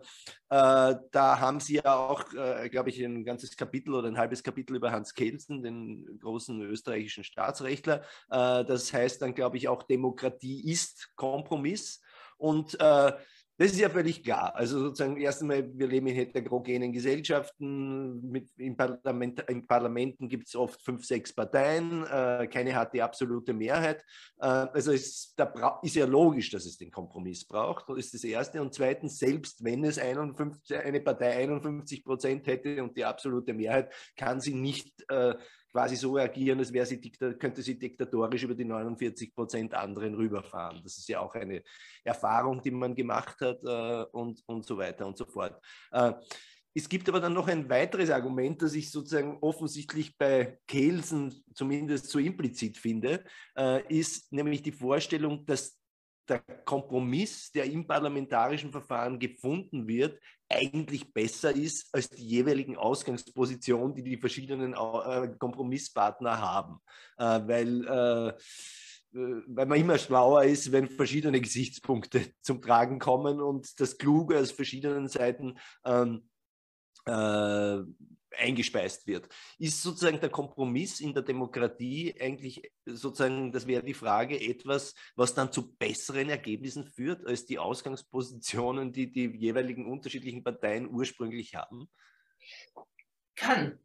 [1.11, 4.75] da haben Sie ja auch, äh, glaube ich, ein ganzes Kapitel oder ein halbes Kapitel
[4.75, 8.01] über Hans Kelsen, den großen österreichischen Staatsrechtler.
[8.29, 12.01] Äh, das heißt dann, glaube ich, auch Demokratie ist Kompromiss.
[12.37, 12.77] Und
[13.59, 14.55] das ist ja völlig klar.
[14.55, 18.21] Also sozusagen erst einmal, wir leben in heterogenen Gesellschaften.
[18.31, 22.05] Mit, in, Parlament, in Parlamenten gibt es oft fünf, sechs Parteien.
[22.05, 24.05] Äh, keine hat die absolute Mehrheit.
[24.39, 27.89] Äh, also ist, da ist ja logisch, dass es den Kompromiss braucht.
[27.89, 28.61] Das ist das Erste.
[28.61, 33.91] Und zweitens, selbst wenn es 51, eine Partei 51 Prozent hätte und die absolute Mehrheit,
[34.15, 35.35] kann sie nicht äh,
[35.71, 40.81] quasi so agieren, als wäre sie könnte sie diktatorisch über die 49 Prozent anderen rüberfahren.
[40.83, 41.63] Das ist ja auch eine
[42.03, 45.59] Erfahrung, die man gemacht hat äh, und, und so weiter und so fort.
[45.91, 46.13] Äh,
[46.73, 52.09] es gibt aber dann noch ein weiteres Argument, das ich sozusagen offensichtlich bei Kelsen zumindest
[52.09, 53.23] so implizit finde,
[53.57, 55.79] äh, ist nämlich die Vorstellung, dass
[56.27, 60.19] der Kompromiss, der im parlamentarischen Verfahren gefunden wird,
[60.49, 66.79] eigentlich besser ist als die jeweiligen Ausgangspositionen, die die verschiedenen äh, Kompromisspartner haben.
[67.17, 68.33] Äh, weil, äh,
[69.11, 74.51] weil man immer schlauer ist, wenn verschiedene Gesichtspunkte zum Tragen kommen und das Kluge aus
[74.51, 76.29] verschiedenen Seiten ähm,
[78.37, 79.27] eingespeist wird.
[79.57, 85.33] Ist sozusagen der Kompromiss in der Demokratie eigentlich sozusagen, das wäre die Frage, etwas, was
[85.33, 91.89] dann zu besseren Ergebnissen führt als die Ausgangspositionen, die die jeweiligen unterschiedlichen Parteien ursprünglich haben?
[93.35, 93.79] Kann.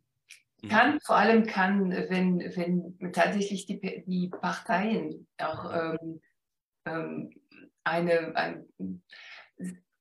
[0.62, 0.68] Mhm.
[0.68, 6.20] Kann, vor allem kann, wenn, wenn tatsächlich die, die Parteien auch ähm,
[6.86, 7.30] ähm
[7.86, 9.02] eine, ein,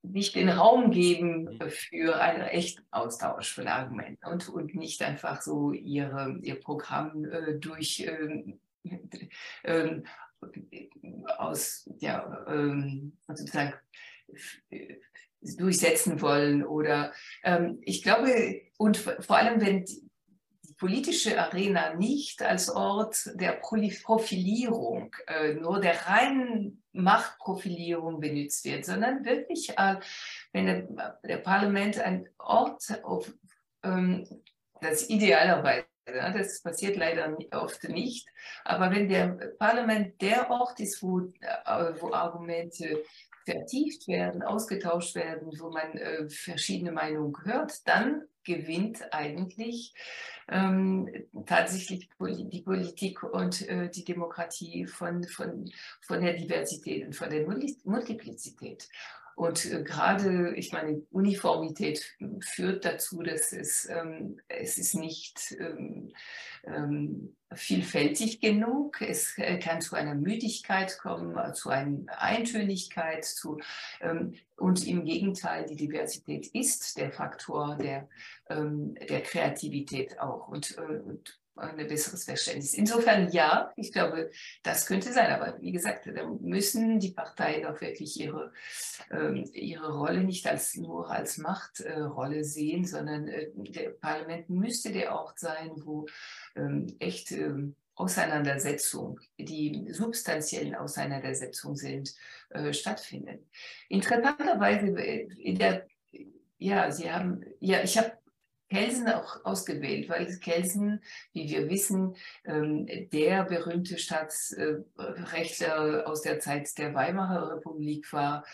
[0.04, 5.72] nicht den Raum geben für einen echten Austausch von Argumenten und, und nicht einfach so
[5.72, 8.60] ihre, ihr Programm äh, durch ähm,
[9.62, 10.00] äh,
[11.38, 13.74] aus, ja, äh, sozusagen
[15.42, 20.04] durchsetzen wollen oder ähm, ich glaube und vor allem wenn die,
[20.76, 29.24] politische Arena nicht als Ort der Profilierung, äh, nur der reinen Machtprofilierung benutzt wird, sondern
[29.24, 29.96] wirklich, äh,
[30.52, 33.32] wenn der, Parlament ein Ort auf,
[33.82, 34.26] ähm,
[34.80, 38.28] das idealerweise das passiert leider oft nicht.
[38.64, 39.28] Aber wenn der
[39.58, 43.02] Parlament der Ort ist, wo, äh, wo Argumente
[43.44, 49.94] vertieft werden, ausgetauscht werden, wo man äh, verschiedene Meinungen hört, dann gewinnt eigentlich
[50.48, 51.08] ähm,
[51.46, 55.70] tatsächlich die Politik und äh, die Demokratie von, von,
[56.02, 57.46] von der Diversität und von der
[57.84, 58.88] Multiplizität.
[59.36, 66.12] Und äh, gerade, ich meine, Uniformität führt dazu, dass es, ähm, es ist nicht ähm,
[66.64, 69.00] ähm, vielfältig genug.
[69.00, 73.24] Es kann zu einer Müdigkeit kommen, zu einer Eintönigkeit.
[73.24, 73.60] Zu,
[74.00, 78.08] ähm, und im Gegenteil, die Diversität ist der Faktor der,
[78.48, 80.48] ähm, der Kreativität auch.
[80.48, 82.74] Und, äh, und ein besseres Verständnis.
[82.74, 84.30] Insofern ja, ich glaube,
[84.62, 85.30] das könnte sein.
[85.32, 88.52] Aber wie gesagt, da müssen die Parteien auch wirklich ihre,
[89.10, 94.92] ähm, ihre Rolle nicht als, nur als Machtrolle äh, sehen, sondern äh, der Parlament müsste
[94.92, 96.06] der Ort sein, wo
[96.56, 102.14] ähm, echt ähm, Auseinandersetzung, die substanziellen Auseinandersetzungen sind,
[102.50, 103.48] äh, stattfinden.
[103.88, 105.86] Interessanterweise, äh, in der,
[106.58, 108.12] ja, Sie haben, ja, ich habe
[108.74, 111.00] Kelsen auch ausgewählt, weil Kelsen,
[111.32, 118.44] wie wir wissen, ähm, der berühmte Staatsrechtler aus der Zeit der Weimarer Republik war.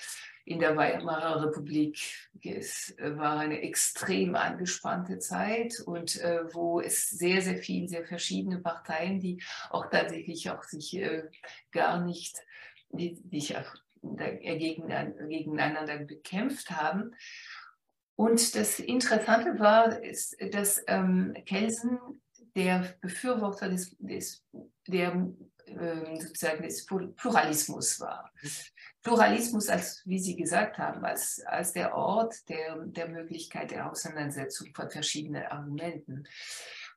[0.45, 7.41] In der Weimarer Republik es war eine extrem angespannte Zeit und äh, wo es sehr,
[7.43, 9.41] sehr viele, sehr verschiedene Parteien, die
[9.71, 11.23] auch tatsächlich auch sich äh,
[11.71, 12.37] gar nicht,
[12.91, 17.15] die, sich auch gegeneinander bekämpft haben.
[18.21, 21.99] Und das Interessante war, ist, dass ähm, Kelsen
[22.55, 24.45] der Befürworter des, des,
[24.87, 25.27] der,
[25.65, 28.31] äh, sozusagen des Pluralismus war.
[29.03, 34.69] Pluralismus, als, wie Sie gesagt haben, als, als der Ort der, der Möglichkeit der Auseinandersetzung
[34.75, 36.25] von verschiedenen Argumenten.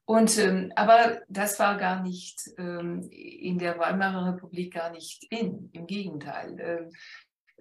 [0.04, 5.70] Und, ähm, aber das war gar nicht ähm, in der Weimarer Republik gar nicht in,
[5.72, 6.92] im Gegenteil.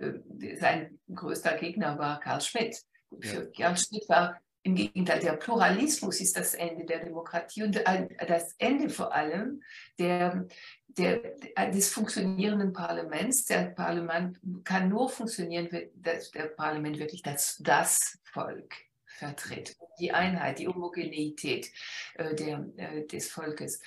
[0.01, 2.83] Ähm, äh, sein größter Gegner war Karl Schmidt.
[3.21, 7.83] Für Jan Schmidt war im Gegenteil, der Pluralismus ist das Ende der Demokratie und
[8.29, 9.63] das Ende vor allem
[9.99, 10.47] der,
[10.87, 11.35] der,
[11.73, 13.47] des funktionierenden Parlaments.
[13.47, 18.73] Der Parlament kann nur funktionieren, wenn das, der Parlament wirklich das, das Volk
[19.05, 19.77] vertritt.
[19.99, 21.71] Die Einheit, die Homogeneität
[22.15, 23.81] äh, der, äh, des Volkes.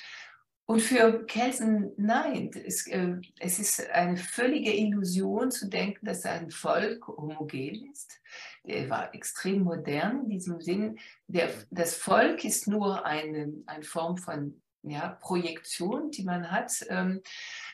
[0.68, 6.50] Und für Kelsen, nein, es, äh, es ist eine völlige Illusion zu denken, dass ein
[6.50, 8.20] Volk homogen ist.
[8.64, 10.98] Er war extrem modern in diesem Sinn.
[11.28, 16.84] Der, das Volk ist nur eine, eine Form von ja, Projektion, die man hat.
[16.90, 17.22] Ähm,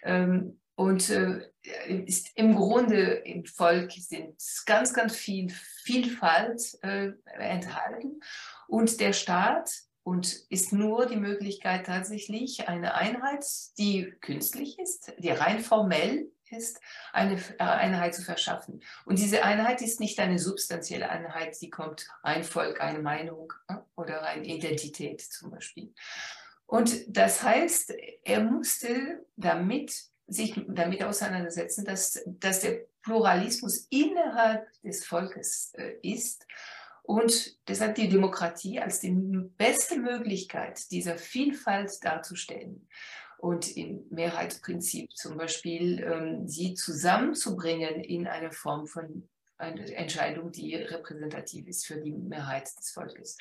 [0.04, 1.48] ähm, und äh,
[2.06, 4.36] ist im Grunde im Volk sind
[4.66, 5.50] ganz, ganz viel
[5.84, 8.20] Vielfalt äh, enthalten.
[8.68, 9.70] Und der Staat
[10.04, 13.46] und ist nur die Möglichkeit tatsächlich eine Einheit,
[13.78, 16.80] die künstlich ist, die rein formell ist,
[17.14, 18.82] eine äh, Einheit zu verschaffen.
[19.06, 23.54] Und diese Einheit ist nicht eine substanzielle Einheit, sie kommt ein Volk, eine Meinung
[23.96, 25.94] oder eine Identität zum Beispiel.
[26.66, 27.94] Und das heißt,
[28.24, 29.94] er musste damit
[30.28, 36.46] sich damit auseinandersetzen, dass, dass der Pluralismus innerhalb des Volkes äh, ist
[37.12, 39.12] und deshalb die Demokratie als die
[39.58, 42.88] beste Möglichkeit dieser Vielfalt darzustellen
[43.38, 50.74] und im Mehrheitsprinzip zum Beispiel ähm, sie zusammenzubringen in eine Form von einer Entscheidung, die
[50.74, 53.38] repräsentativ ist für die Mehrheit des Volkes.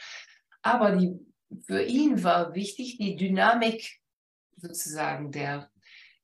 [0.62, 1.20] Aber die,
[1.64, 4.00] für ihn war wichtig die Dynamik
[4.56, 5.70] sozusagen der,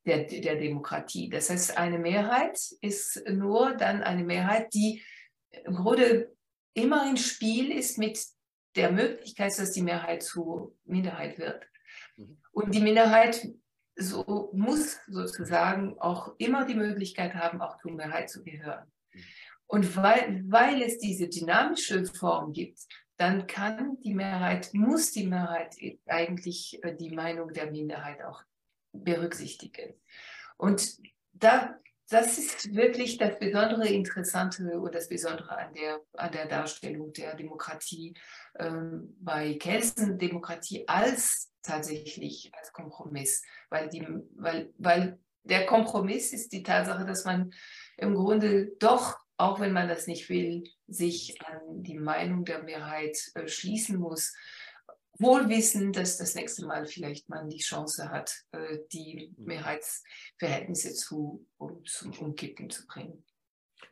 [0.05, 1.29] der, der Demokratie.
[1.29, 5.05] Das heißt, eine Mehrheit ist nur dann eine Mehrheit, die
[5.65, 6.36] im Grunde
[6.77, 8.19] immer ein Spiel ist mit
[8.77, 11.65] der Möglichkeit, dass die Mehrheit zur Minderheit wird.
[12.17, 12.39] Mhm.
[12.53, 13.49] Und die Minderheit
[13.97, 18.87] so, muss sozusagen auch immer die Möglichkeit haben, auch zur Mehrheit zu gehören.
[19.13, 19.21] Mhm.
[19.69, 22.79] Und weil, weil es diese dynamische Form gibt,
[23.17, 25.75] dann kann die Mehrheit, muss die Mehrheit
[26.07, 28.43] eigentlich äh, die Meinung der Minderheit auch
[28.93, 29.95] berücksichtigen.
[30.59, 30.99] Und
[31.33, 37.13] da das ist wirklich das besondere Interessante und das Besondere an der, an der Darstellung
[37.13, 38.15] der Demokratie
[38.59, 46.53] ähm, bei Kelsen, Demokratie als tatsächlich als Kompromiss, weil, die, weil, weil der Kompromiss ist
[46.53, 47.53] die Tatsache, dass man
[47.97, 53.19] im Grunde doch, auch wenn man das nicht will, sich an die Meinung der Mehrheit
[53.35, 54.33] äh, schließen muss
[55.19, 59.45] wohl wissen, dass das nächste Mal vielleicht man die Chance hat, äh, die mhm.
[59.45, 63.25] Mehrheitsverhältnisse zu, um, zum Umkippen zu bringen.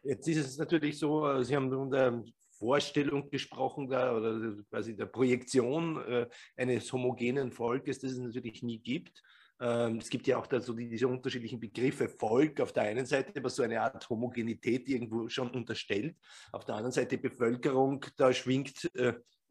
[0.02, 2.22] Jetzt ist es natürlich so, äh, Sie haben von der
[2.58, 8.78] Vorstellung gesprochen, da, oder quasi der Projektion äh, eines homogenen Volkes, das es natürlich nie
[8.78, 9.22] gibt.
[9.60, 13.42] Ähm, es gibt ja auch da so diese unterschiedlichen Begriffe Volk auf der einen Seite,
[13.42, 16.16] was so eine Art Homogenität irgendwo schon unterstellt.
[16.52, 18.90] Auf der anderen Seite Bevölkerung, da schwingt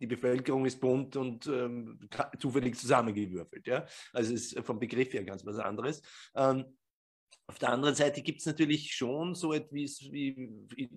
[0.04, 1.98] die Bevölkerung ist bunt und ähm,
[2.38, 3.66] zufällig zusammengewürfelt.
[3.66, 3.86] Ja?
[4.12, 6.02] Also ist vom Begriff her ganz was anderes.
[6.36, 6.66] Ähm,
[7.48, 10.90] auf der anderen Seite gibt es natürlich schon so etwas wie, wie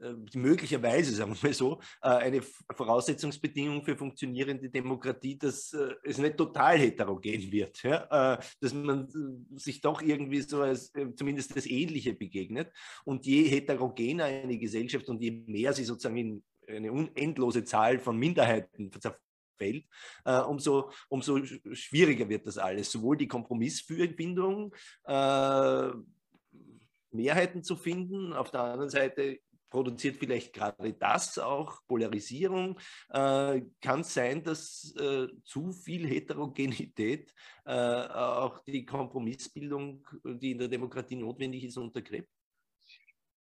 [0.00, 6.18] äh, möglicherweise, sagen wir mal so, äh, eine Voraussetzungsbedingung für funktionierende Demokratie, dass äh, es
[6.18, 8.34] nicht total heterogen wird, ja?
[8.34, 9.08] Äh, dass man
[9.56, 12.72] sich doch irgendwie so als zumindest das Ähnliche begegnet.
[13.04, 18.18] Und je heterogener eine Gesellschaft und je mehr sie sozusagen in eine unendlose Zahl von
[18.18, 19.86] Minderheiten zerfällt,
[20.24, 22.90] äh, umso, umso schwieriger wird das alles.
[22.90, 25.90] Sowohl die Kompromissfindung, äh,
[27.10, 29.40] Mehrheiten zu finden, auf der anderen Seite
[29.70, 32.78] produziert vielleicht gerade das auch Polarisierung.
[33.10, 40.58] Äh, Kann es sein, dass äh, zu viel Heterogenität äh, auch die Kompromissbildung, die in
[40.58, 42.30] der Demokratie notwendig ist, untergräbt?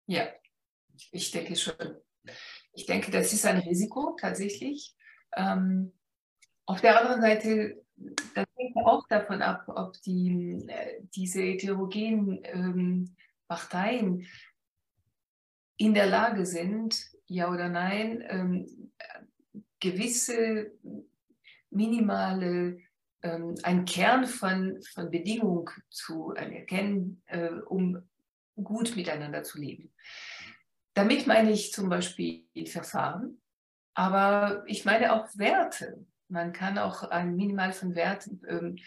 [0.06, 0.28] Ja,
[1.10, 1.74] ich denke schon.
[2.72, 4.94] Ich denke, das ist ein Risiko tatsächlich.
[5.36, 5.92] Ähm,
[6.66, 7.84] auf der anderen Seite,
[8.34, 13.16] das hängt auch davon ab, ob die, äh, diese heterogenen ähm,
[13.48, 14.26] Parteien
[15.76, 18.90] in der Lage sind, ja oder nein, ähm,
[19.80, 20.72] gewisse
[21.70, 22.78] minimale,
[23.22, 28.02] ähm, einen Kern von, von Bedingungen zu erkennen, äh, um
[28.62, 29.92] gut miteinander zu leben.
[30.94, 33.40] Damit meine ich zum Beispiel Verfahren,
[33.94, 36.06] aber ich meine auch Werte.
[36.28, 38.78] Man kann auch ein Minimal von Werten ähm,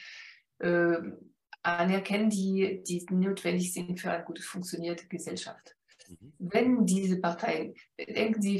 [0.59, 0.97] äh,
[1.63, 5.74] anerkennen, die, die notwendig sind für eine gut funktionierte Gesellschaft.
[6.07, 6.33] Mhm.
[6.39, 8.57] Wenn diese Parteien, denken Sie,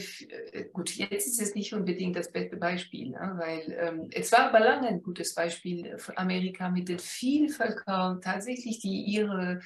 [0.52, 4.50] äh, gut, jetzt ist es nicht unbedingt das beste Beispiel, ne, weil ähm, es war
[4.50, 9.62] aber lange ein gutes Beispiel von Amerika mit den vielen Völkern tatsächlich, die ihre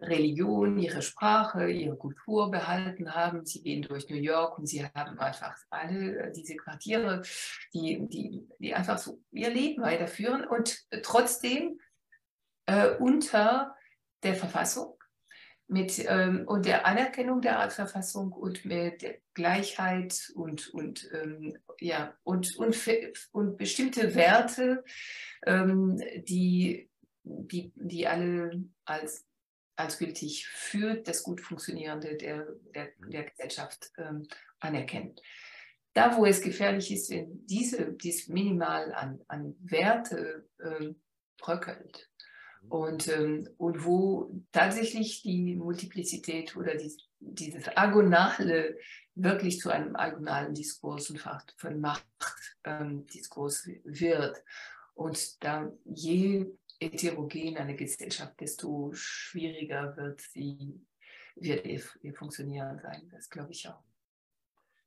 [0.00, 3.44] Religion, ihre Sprache, ihre Kultur behalten haben.
[3.44, 7.22] Sie gehen durch New York und sie haben einfach alle diese Quartiere,
[7.74, 11.78] die, die, die einfach so ihr Leben weiterführen und trotzdem
[12.66, 13.74] äh, unter
[14.22, 14.99] der Verfassung
[15.70, 19.04] mit, ähm, und der Anerkennung der Artverfassung und mit
[19.34, 22.76] Gleichheit und, und, ähm, ja, und, und,
[23.30, 24.84] und bestimmte Werte,
[25.46, 26.90] ähm, die,
[27.22, 29.24] die, die alle als,
[29.76, 34.26] als gültig für das gut funktionierende der, der, der Gesellschaft ähm,
[34.58, 35.14] anerkennen.
[35.92, 40.94] Da, wo es gefährlich ist, wenn diese, dies minimal an, an Werte äh,
[41.38, 42.09] bröckelt,
[42.70, 48.78] und, ähm, und wo tatsächlich die Multiplizität oder die, dieses Agonale
[49.16, 51.20] wirklich zu einem agonalen Diskurs und
[51.56, 54.42] von Machtdiskurs ähm, wird.
[54.94, 56.46] Und da je
[56.80, 60.80] heterogen eine Gesellschaft, desto schwieriger wird sie,
[61.34, 63.08] wird ihr, ihr Funktionieren sein.
[63.10, 63.82] Das glaube ich auch.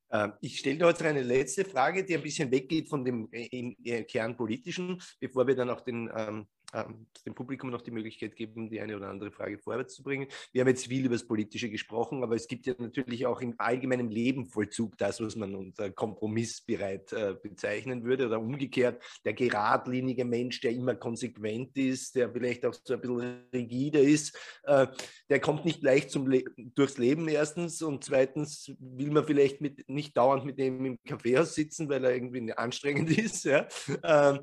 [0.10, 3.76] Ähm, ich stelle heute eine letzte Frage, die ein bisschen weggeht von dem äh, im,
[3.84, 8.36] im Kern politischen, bevor wir dann auch den ähm, ähm, dem Publikum noch die Möglichkeit
[8.36, 10.28] geben, die eine oder andere Frage vorwärts zu bringen.
[10.52, 13.56] Wir haben jetzt viel über das Politische gesprochen, aber es gibt ja natürlich auch im
[13.58, 20.62] allgemeinen Lebenvollzug das, was man unter kompromissbereit äh, bezeichnen würde oder umgekehrt der geradlinige Mensch,
[20.62, 24.88] der immer konsequent ist, der vielleicht auch so ein bisschen rigide ist, äh,
[25.30, 29.88] der kommt nicht leicht zum Le durchs Leben erstens und zweitens will man vielleicht mit,
[29.90, 33.46] nicht dauernd mit dem im Kaffeehaus sitzen, weil er irgendwie anstrengend ist.
[33.46, 33.68] Ja?
[34.04, 34.40] Ähm, äh,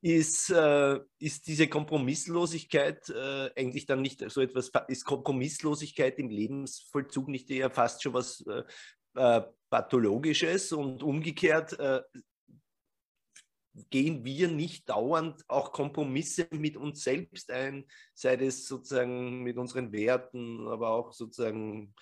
[0.00, 7.28] ist, äh, ist diese Kompromisslosigkeit äh, eigentlich dann nicht so etwas, ist Kompromisslosigkeit im Lebensvollzug
[7.28, 8.62] nicht eher fast schon was äh,
[9.14, 12.00] äh, Pathologisches und umgekehrt äh,
[13.90, 19.92] gehen wir nicht dauernd auch Kompromisse mit uns selbst ein, sei es sozusagen mit unseren
[19.92, 21.94] Werten, aber auch sozusagen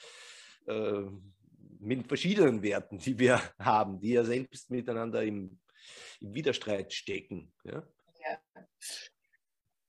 [1.81, 5.59] mit verschiedenen Werten, die wir haben, die ja selbst miteinander im
[6.21, 7.53] im Widerstreit stecken.
[7.65, 7.83] Ja?
[8.21, 8.39] ja.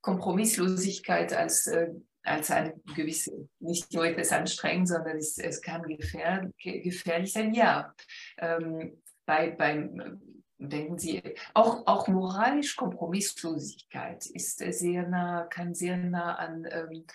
[0.02, 1.90] Kompromisslosigkeit als, äh,
[2.24, 7.54] als eine gewisse, nicht nur etwas anstrengend, sondern es, es kann gefähr, gefährlich sein.
[7.54, 7.94] Ja,
[8.38, 10.22] ähm, bei, beim,
[10.58, 11.22] denken Sie,
[11.54, 17.06] auch, auch moralisch Kompromisslosigkeit ist sehr nah, kann sehr nah an, ähm,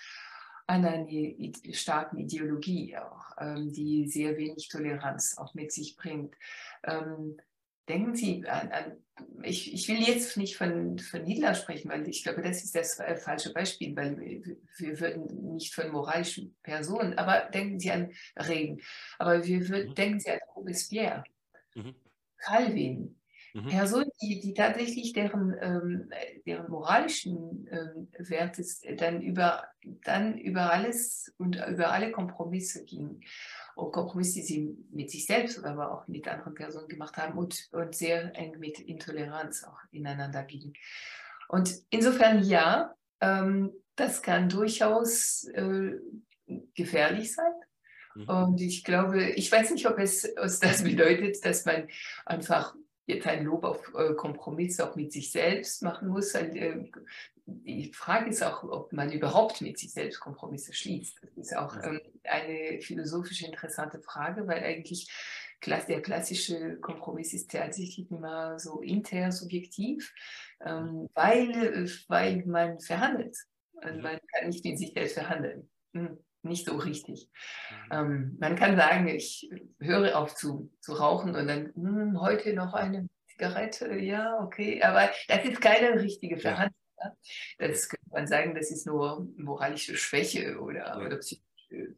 [0.67, 1.07] an einer
[1.73, 6.35] starken Ideologie auch, ähm, die sehr wenig Toleranz auch mit sich bringt.
[6.83, 7.37] Ähm,
[7.87, 8.97] denken Sie an, an
[9.43, 12.99] ich, ich, will jetzt nicht von, von, Hitler sprechen, weil ich glaube, das ist das
[12.99, 18.11] äh, falsche Beispiel, weil wir, wir, würden nicht von moralischen Personen, aber denken Sie an
[18.37, 18.81] Regen,
[19.19, 19.95] aber wir würden, mhm.
[19.95, 21.23] denken Sie an Robespierre,
[21.75, 21.95] mhm.
[22.37, 23.15] Calvin,
[23.53, 23.67] mhm.
[23.67, 26.09] Personen, die, die, tatsächlich deren, ähm,
[26.45, 28.63] deren moralischen ähm, Werte
[28.97, 29.65] dann über,
[30.03, 33.21] dann über alles und über alle Kompromisse gingen
[33.75, 37.69] und Kompromisse, die sie mit sich selbst, aber auch mit anderen Personen gemacht haben und,
[37.71, 40.73] und sehr eng mit Intoleranz auch ineinander gingen.
[41.47, 45.93] Und insofern ja, ähm, das kann durchaus äh,
[46.75, 47.53] gefährlich sein.
[48.15, 48.29] Mhm.
[48.29, 51.87] Und ich glaube, ich weiß nicht, ob es, es das bedeutet, dass man
[52.25, 52.75] einfach
[53.15, 56.33] jetzt ein Lob auf äh, Kompromiss auch mit sich selbst machen muss.
[56.33, 56.85] Äh,
[57.45, 61.19] die Frage ist auch, ob man überhaupt mit sich selbst Kompromisse schließt.
[61.21, 65.09] Das ist auch ähm, eine philosophisch interessante Frage, weil eigentlich
[65.65, 70.13] der klassische Kompromiss ist tatsächlich immer so intersubjektiv,
[70.65, 73.37] ähm, weil, weil man verhandelt.
[73.77, 75.69] Also man kann nicht mit sich selbst verhandeln.
[75.93, 77.29] Hm, nicht so richtig.
[77.69, 77.91] Mhm.
[77.91, 82.73] Ähm, man kann sagen, ich höre auf zu, zu rauchen und dann hm, heute noch
[82.73, 86.75] eine Zigarette, ja, okay, aber das ist keine richtige Verhandlung.
[87.57, 90.97] Das könnte man sagen, das ist nur moralische Schwäche oder, ja.
[90.99, 91.19] oder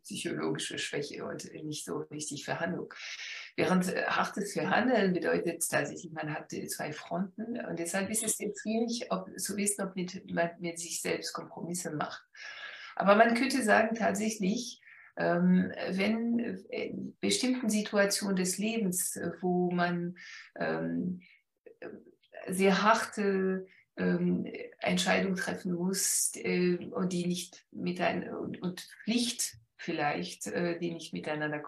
[0.04, 2.94] psychologische Schwäche und nicht so richtig für Handlung.
[3.56, 8.62] Während äh, hartes Verhandeln bedeutet tatsächlich, man hat zwei Fronten und deshalb ist es jetzt
[8.62, 12.24] schwierig ob, zu wissen, ob mit, man mit sich selbst Kompromisse macht.
[12.96, 14.82] Aber man könnte sagen, tatsächlich,
[15.18, 16.40] ähm, wenn
[16.70, 20.18] in bestimmten Situationen des Lebens, wo man
[20.56, 21.22] ähm,
[22.48, 23.68] sehr harte
[23.98, 24.48] ähm,
[24.80, 31.14] Entscheidungen treffen muss äh, und die nicht mit ein, und, Pflicht vielleicht, äh, die nicht
[31.14, 31.64] miteinander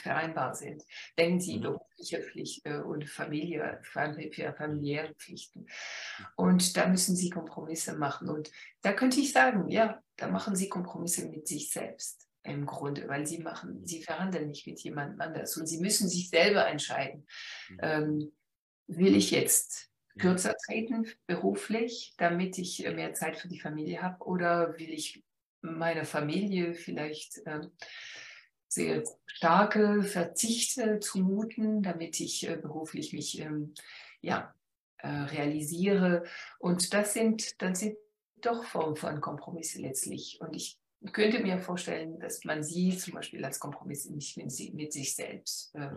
[0.00, 0.84] vereinbar sind.
[1.18, 1.62] Denken Sie mhm.
[1.62, 5.66] berufliche Pflicht äh, und Familie, familiäre Pflichten.
[6.36, 8.28] Und da müssen Sie Kompromisse machen.
[8.28, 8.50] Und
[8.82, 13.26] da könnte ich sagen, ja, da machen Sie Kompromisse mit sich selbst im Grunde, weil
[13.26, 17.26] Sie machen, Sie verhandeln nicht mit jemand anders und Sie müssen sich selber entscheiden.
[17.68, 17.78] Mhm.
[17.82, 18.32] Ähm,
[18.86, 19.88] will ich jetzt
[20.18, 25.22] kürzer treten beruflich, damit ich mehr Zeit für die Familie habe oder will ich
[25.60, 27.60] meiner Familie vielleicht äh,
[28.68, 33.74] sehr starke Verzichte zumuten, damit ich äh, beruflich mich ähm,
[34.20, 34.54] ja,
[34.98, 36.24] äh, realisiere.
[36.58, 37.96] Und das sind, dann sind
[38.40, 40.38] doch Formen von Kompromisse letztlich.
[40.40, 40.78] Und ich
[41.12, 45.74] könnte mir vorstellen, dass man sie zum Beispiel als Kompromisse nicht mit, mit sich selbst
[45.74, 45.90] äh,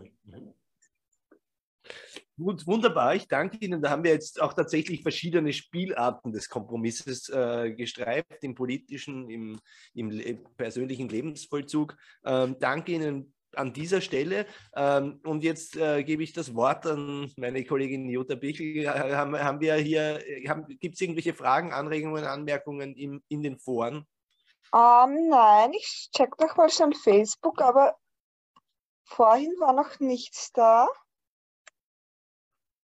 [2.38, 2.58] mhm.
[2.66, 3.82] Wunderbar, ich danke Ihnen.
[3.82, 9.60] Da haben wir jetzt auch tatsächlich verschiedene Spielarten des Kompromisses äh, gestreift, im politischen, im,
[9.94, 11.96] im le persönlichen Lebensvollzug.
[12.26, 14.46] Ähm, danke Ihnen an dieser Stelle.
[14.76, 18.88] Ähm, und jetzt äh, gebe ich das Wort an meine Kollegin Jutta Bichel.
[18.88, 20.20] Haben, haben wir hier,
[20.80, 24.06] gibt es irgendwelche Fragen, Anregungen, Anmerkungen in, in den Foren?
[24.74, 27.98] Um, ähm, nein, ich check doch mal schon Facebook, aber
[29.04, 30.88] vorhin war noch nichts da.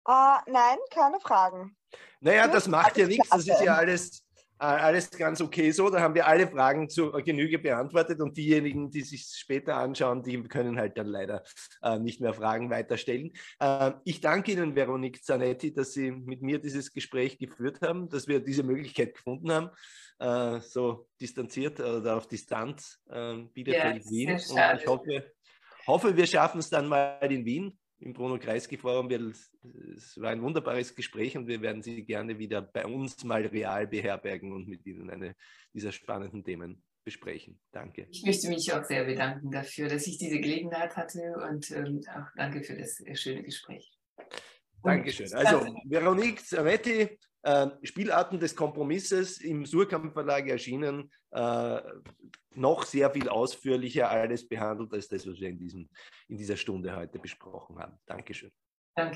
[0.08, 1.76] Uh, nein, keine Fragen.
[2.20, 4.24] Naja, das macht ja nichts, das ist ja alles,
[4.58, 5.90] äh, alles ganz okay so.
[5.90, 10.42] Da haben wir alle Fragen zur Genüge beantwortet und diejenigen, die sich später anschauen, die
[10.44, 11.42] können halt dann leider
[11.82, 13.32] äh, nicht mehr Fragen weiterstellen.
[13.60, 18.26] Äh, ich danke Ihnen, Veronique Zanetti, dass Sie mit mir dieses Gespräch geführt haben, dass
[18.26, 19.70] wir diese Möglichkeit gefunden haben,
[20.18, 24.40] äh, so distanziert oder auf Distanz äh, Bielefeld-Wien.
[24.54, 25.32] Ja, und ich hoffe,
[25.86, 29.10] hoffe, wir schaffen es dann mal in Wien im Bruno Kreisky Forum.
[29.10, 33.86] Es war ein wunderbares Gespräch und wir werden Sie gerne wieder bei uns mal real
[33.86, 35.36] beherbergen und mit Ihnen eine
[35.72, 37.60] dieser spannenden Themen besprechen.
[37.72, 38.06] Danke.
[38.10, 42.28] Ich möchte mich auch sehr bedanken dafür, dass ich diese Gelegenheit hatte und ähm, auch
[42.36, 43.92] danke für das schöne Gespräch.
[44.82, 45.32] Dankeschön.
[45.34, 51.80] Also Veronique Zaretti, äh, Spielarten des Kompromisses im Surkamp Verlag erschienen, äh,
[52.54, 55.88] noch sehr viel ausführlicher alles behandelt als das, was wir in, diesem,
[56.28, 57.98] in dieser Stunde heute besprochen haben.
[58.06, 58.50] Dankeschön.
[58.94, 59.10] Danke.